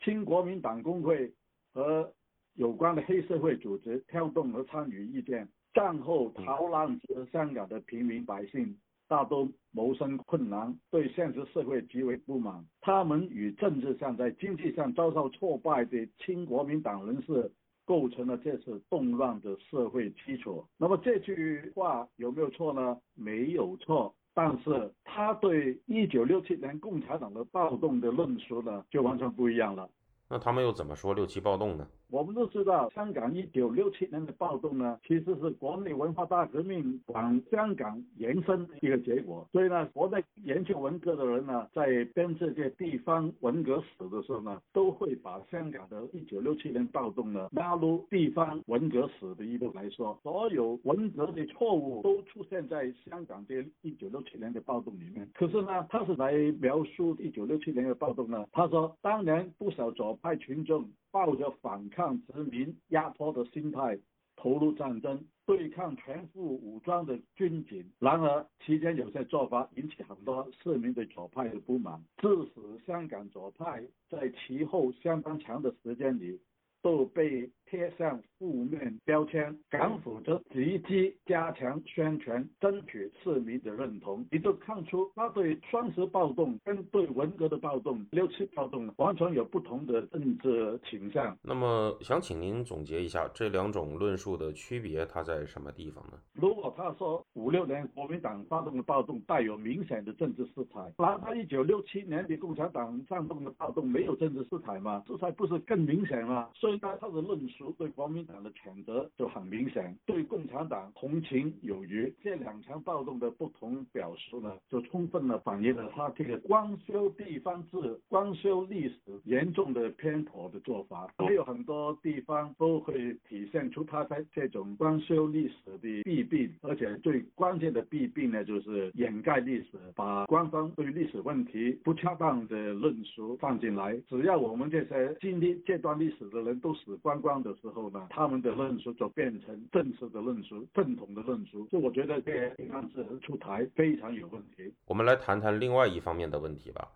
[0.00, 1.32] 亲国民党工会
[1.72, 2.12] 和
[2.54, 5.48] 有关的黑社会组织挑动和参与意见。
[5.72, 12.66] 战后逃难至香港的平民百姓，大都谋生困难，对现实社会极为不满。
[12.80, 17.52] 他们与政治上、在经济上遭受挫败的亲国民党人士。
[17.86, 20.62] 构成了这次动乱的社会基础。
[20.76, 22.98] 那么这句话有没有错呢？
[23.14, 29.88] 没有错，但是他对一九六七年共产党的暴动的论述呢，就完全不一样了。
[30.28, 31.86] 那他们又怎么说六七暴动呢？
[32.08, 39.46] 我们都知道，香港一九六七年的暴动呢，其实是国内文化大革命往香港延伸的一个结果。
[39.50, 50.18] 所以呢，国内研究文革的人呢，在编这些地方文革史的时候呢，都会把香港的一九六七年暴动呢纳入地方文革史的一部来说。
[50.22, 55.28] 所有文革的错误都出现在香港这一九六七年的暴动里面。
[55.34, 60.88] 可是呢，他是来描述一九六七年的暴动呢，他说当年不少左派群众。
[61.16, 63.98] 抱着反抗殖民压迫的心态
[64.36, 67.90] 投入战争，对抗全副武装的军警。
[67.98, 76.38] 然而，期间有些做法引起很多市民对左派的不满，致使香港左派在其后相当长的时间里
[76.82, 78.20] 都被贴上。
[78.38, 84.22] 负面标签，港府则积极加强宣传，争取市民的认同。
[84.30, 91.34] 你就看出他对双十暴动跟对文革的暴动、六七暴动完全有不同的政治倾向。
[91.40, 96.18] 那么，想请您总结一下这两种论述的区别，它在什么地方呢？
[96.34, 105.02] 如果他说五六年国民党发动的暴动带有明显的政治色彩，那他一九六七年的共产党煽动的暴动没有政治色彩吗？
[105.08, 106.50] 色彩不是更明显吗？
[106.54, 110.22] 所以，他他的论述对国民党的谴责就很明显，对
[110.56, 112.10] 产党同情有余。
[112.22, 121.12] 这两场暴动的不同表述呢，就充分的反映了他这个光修地方志、光修历史严重的偏颇的做法。
[121.18, 133.96] 还有很多地方都会体现出他在这种光修历史的弊病，而且最关键的弊病呢，就是掩盖历史，把官方对历史问题不恰当的论述放进来。
[134.08, 138.56] 只要我们这些经历这段历史的人都死光光的时候呢，他们的。
[138.56, 144.72] 论述就变成正式的论述、正统的论述，就我觉得这个案子出台非常有问题。
[144.86, 146.88] 我们来谈谈另外一方面的问题吧。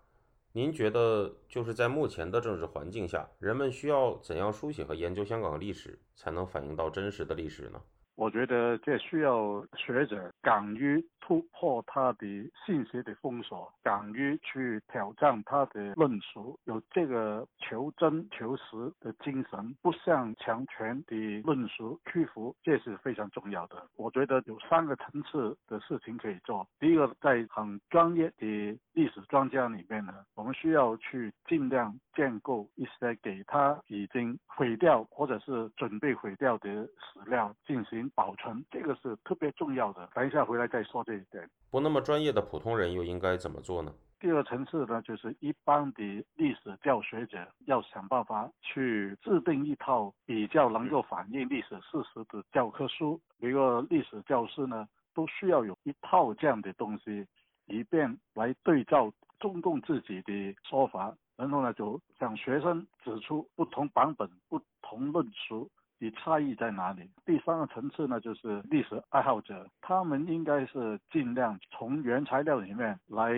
[0.53, 7.81] 您觉得就是在目前的政治环境下，人们需要怎样书写和研究香港历史，才能反映到真实的历史呢？
[8.15, 12.27] 我觉得这需要学者敢于突破他的
[12.65, 23.87] 信息的封锁，敢于去挑战他的论述，有这个求真求实的精神，不向强权的论述屈服，这是非常重要的。
[23.95, 26.67] 我觉得有三个层次的事情可以做。
[26.79, 38.01] 第一个，在很专业的历史专家里面呢，我们需要去尽量建构一些给他已经毁掉或者是准备毁掉的史料进行。
[38.15, 40.09] 保存，这个是特别重要的。
[40.13, 41.49] 等一下回来再说这一点。
[41.69, 43.93] 不那么专业的普通人又应该怎么做呢？
[44.19, 46.03] 第二层次呢，就是一般的
[46.35, 53.19] 历史教学者要想办法去制定一套比较能够反映历史事实的教科书。
[53.39, 57.25] 一个历史教师呢，都需要有一套这样的东西，
[57.65, 65.69] 以便来对照中共自己的说法，然后呢，就向学生指出不同版本、不同论述。
[66.01, 67.07] 的差异在哪里？
[67.23, 73.31] 第三个层次呢，就是历史爱好者，他们应该是尽量从原材料里面来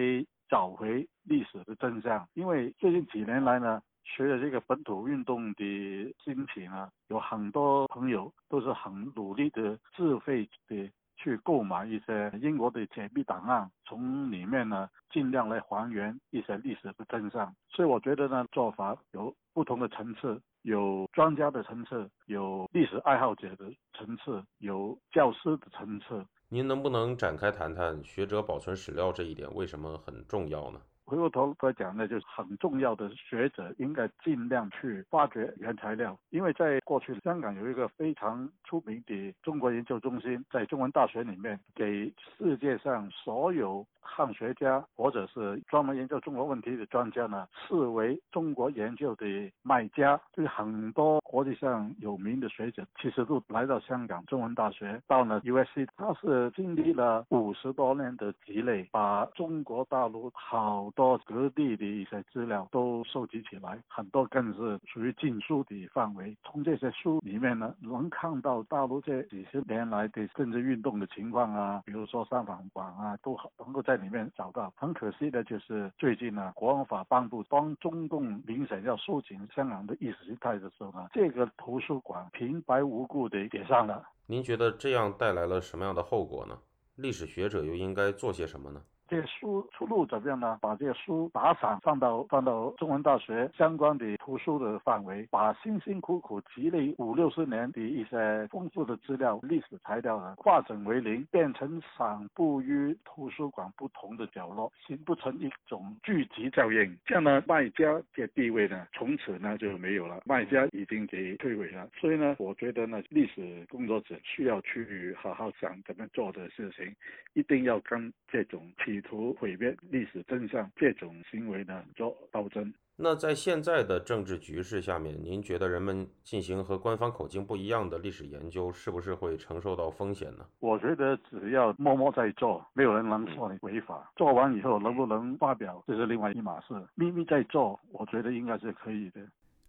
[0.47, 2.25] 找回历史的真相。
[2.33, 3.81] 因为最近几年来呢，
[4.15, 17.53] 随着这个本土运动的兴起呢，有很多朋友都是很努力的自费的去购买一些英国的解密档案，从里面呢尽量来还原一些历史的真相。
[17.69, 20.41] 所以我觉得呢，做法有不同的层次。
[20.63, 23.65] 有专家的层次，有历史爱好者的
[23.97, 26.25] 层次，有教师的层次。
[26.49, 30.81] 您能不能展开谈谈学者保存史料这一点为什么很重要呢？
[31.05, 43.85] 回过头来讲呢，就是很重要的学者应该尽量去发掘原材料，因为在过去香港有一个非常出名的中国研究中心，在中文大学里面给世界上所有。
[44.05, 49.25] 汉学家或者是专门研究中国问题的专家呢，视为中国研究的
[49.61, 50.19] 卖家。
[50.33, 66.37] 对很多国际上有名的学者，其实都来到香港中文大学，到了 USC，他是经历了五十多年的积累，把中国大陆好多各地的一些资料都收集起来，很多更是属于禁书的范围。
[66.43, 73.93] 从这些书里面呢，能看到大陆这几十年来的政治运动的情况啊，比如说三反馆啊，都能够在。
[74.03, 84.03] 里面找到，很可惜的就是最近呢，国安法颁布，当中共明显要收紧香港的意识形态的时候呢，这个图书馆平白无故的点上了。
[84.25, 86.59] 您觉得这样带来了什么样的后果呢？
[86.95, 88.81] 历史学者又应该做些什么呢？
[89.09, 90.57] 这书出路怎么样呢？
[90.61, 106.97] 把这些书打散放到放到中文大学相关的图书的范围，把辛辛苦苦积累五六十年的一些丰富的资料、历史材料呢，化整为零，变成散布于图书馆不同的角落，形不成一种聚集效应。
[107.05, 111.87] 这样呢，卖家的地位呢，从此呢就没有了，卖家已经给摧毁了。
[111.99, 116.95] 所以呢，我觉得呢，历史工作者需要去好好想怎么做的事情，
[117.33, 122.71] 一定要跟这种企图毁灭历史真相这种行为呢做斗争。
[122.95, 130.45] 那在现在的政治局势下面，您觉得人们进行和官方口径不一样的历史研究，是不是会承受到风险呢？
[130.59, 134.11] 我觉得只要默默在做，没有人能说你违法。
[134.15, 136.67] 做完以后能不能发表，这是另外一码事。
[136.93, 139.21] 秘密在做，我觉得应该是可以的。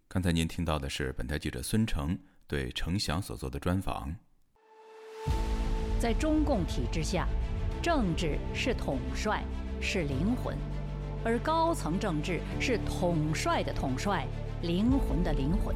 [0.07, 2.15] 刚才您听到的是本台记者孙成
[2.47, 4.15] 对程翔所做的专访。
[5.99, 7.27] 在中共体制下。
[7.85, 9.43] 政治是统帅，
[9.79, 10.57] 是灵魂，
[11.23, 14.25] 而高层政治是统帅的统帅，
[14.63, 15.75] 灵魂的灵魂。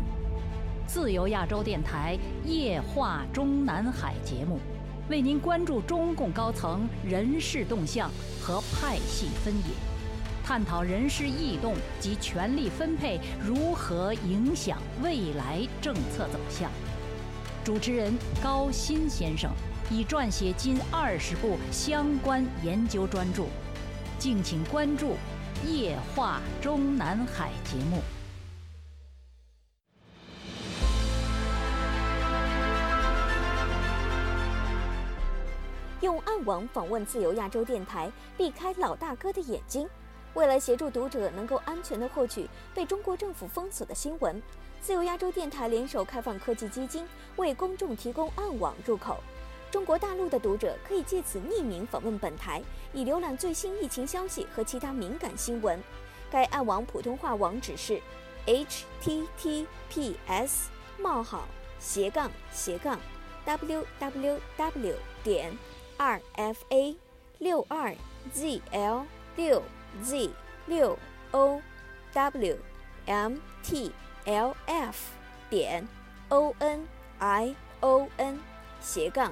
[0.87, 4.57] 自由亚洲电台夜话中南海节目，
[5.07, 8.09] 为您关注中共高层人事动向
[8.41, 9.75] 和派系分野，
[10.43, 16.71] 探讨人事异动及权力分配如何影响未来政策走向。
[17.63, 19.51] 主持人高鑫先生。
[19.91, 23.45] 已撰写近二十部相关研究专著，
[24.19, 25.15] 敬请关注
[25.67, 27.99] 《夜话中南海》节目。
[36.01, 39.89] 用暗网访问自由亚洲电台，避开老大哥的眼睛。
[40.35, 44.39] 为了协助读者能够安全地获取被中国政府封锁的新闻，
[44.79, 49.17] 自由亚洲电台联手开放科技基金，为公众提供暗网入口。
[49.71, 52.61] 中国大陆的读者可以借此匿名访问本台，
[52.91, 55.79] 以浏览最新疫情消息和其他敏感新闻。
[56.31, 58.01] 该暗网普通话网址是
[58.45, 61.47] h t t p s 冒号
[61.79, 62.99] 斜杠斜杠
[63.45, 65.55] w w w 点
[65.97, 66.95] r f a
[67.37, 67.95] 六二
[68.33, 69.05] z l
[69.35, 69.61] 六
[70.03, 70.31] z
[70.65, 70.97] 六
[71.31, 71.61] o
[72.13, 72.57] w
[73.05, 73.91] m t
[74.25, 74.97] l f
[75.49, 75.87] 点
[76.29, 76.87] o n
[77.19, 78.39] i o n
[78.81, 79.31] 斜杠。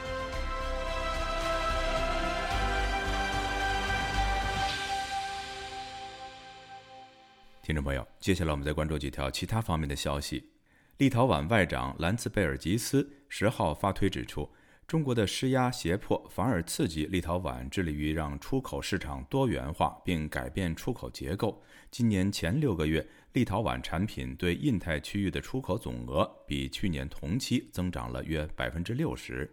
[7.63, 10.49] 听众朋友，接下来我们再关注几条其他方面的消息。
[10.97, 14.49] 立陶宛外长兰茨贝尔吉斯十号发推指出，
[14.87, 21.61] 中国的施压胁迫反而刺激立陶宛致力于让出口市场多元化并改变出口结构。
[21.91, 29.47] 今年前六个月，立陶宛产品对印太区域的出口总额比去年同期增长了约百分之六十。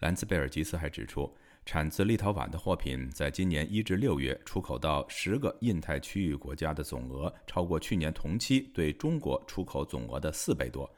[0.00, 1.32] 兰茨贝尔吉斯还指出。
[1.68, 10.90] 产自立陶宛的货品，在今年一至六月出口到十个印太区域国家的总额，超过去年同期对中国出口总额的四倍多。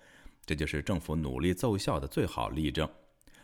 [0.47, 2.89] 这就是政府努力奏效的最好例证。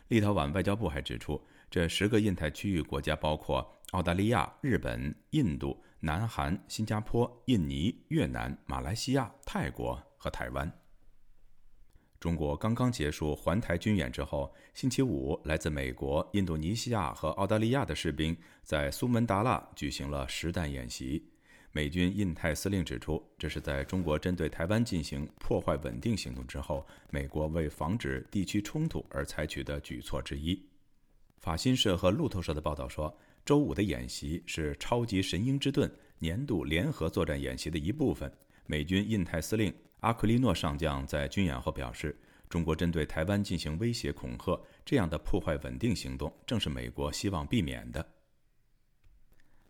[0.06, 10.72] 立陶宛外交部还指出，这十个印太区域国家包括澳大利亚、日本、印度、南韩、新加坡、印尼、越南、马来西亚、泰国和台湾。
[12.26, 21.24] 中国刚刚结束环台军演之后，星期五，来自美国、印度尼西亚和澳大利亚的士兵在苏门答腊举行了实弹演习。
[21.70, 30.60] 美军印太司令指出，这是在中国针对台湾进行破坏稳定行动之后，美国为防止地区冲突而采取的举措之一。
[31.38, 38.28] 法新社和路透社的报道说，周五的演习是超级神鹰之盾年度联合作战演习的一部分。
[38.66, 39.72] 美军印太司令。
[40.00, 42.16] 阿奎利诺上将在军演后表示
[42.48, 48.06] ：“中国针对台湾进行威胁恐吓，这样的破坏稳定行动正是美国希望避免的。”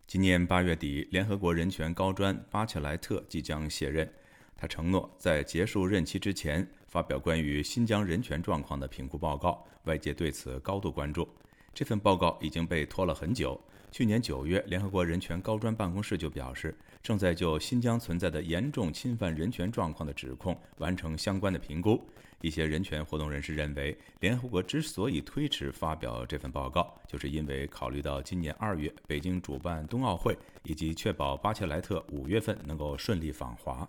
[0.05, 4.09] 今年八月底，联合国人权高专巴切莱特即将卸任，
[4.55, 11.27] 他承诺在结束任期之前发表关于新疆人权状况的评估报告，外界对此高度关注。
[11.73, 13.59] 这份报告已经被拖了很久。
[13.91, 22.05] 去年九月，联合国人权高专办公室就表示，正在就新疆存在的严重侵犯人权状况的指控完成相关的评估。
[22.41, 33.87] 一些人权活动人士认为，联合国之所以推迟发表这份报告，就是因为考虑到今年二月北京主办冬奥会，以及确保巴切莱特五月份能够顺利访华。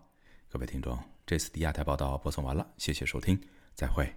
[0.48, 0.96] 各位听众，
[1.26, 3.36] 这次的亚太报道播送完了，谢谢收听，
[3.74, 4.08] 再会。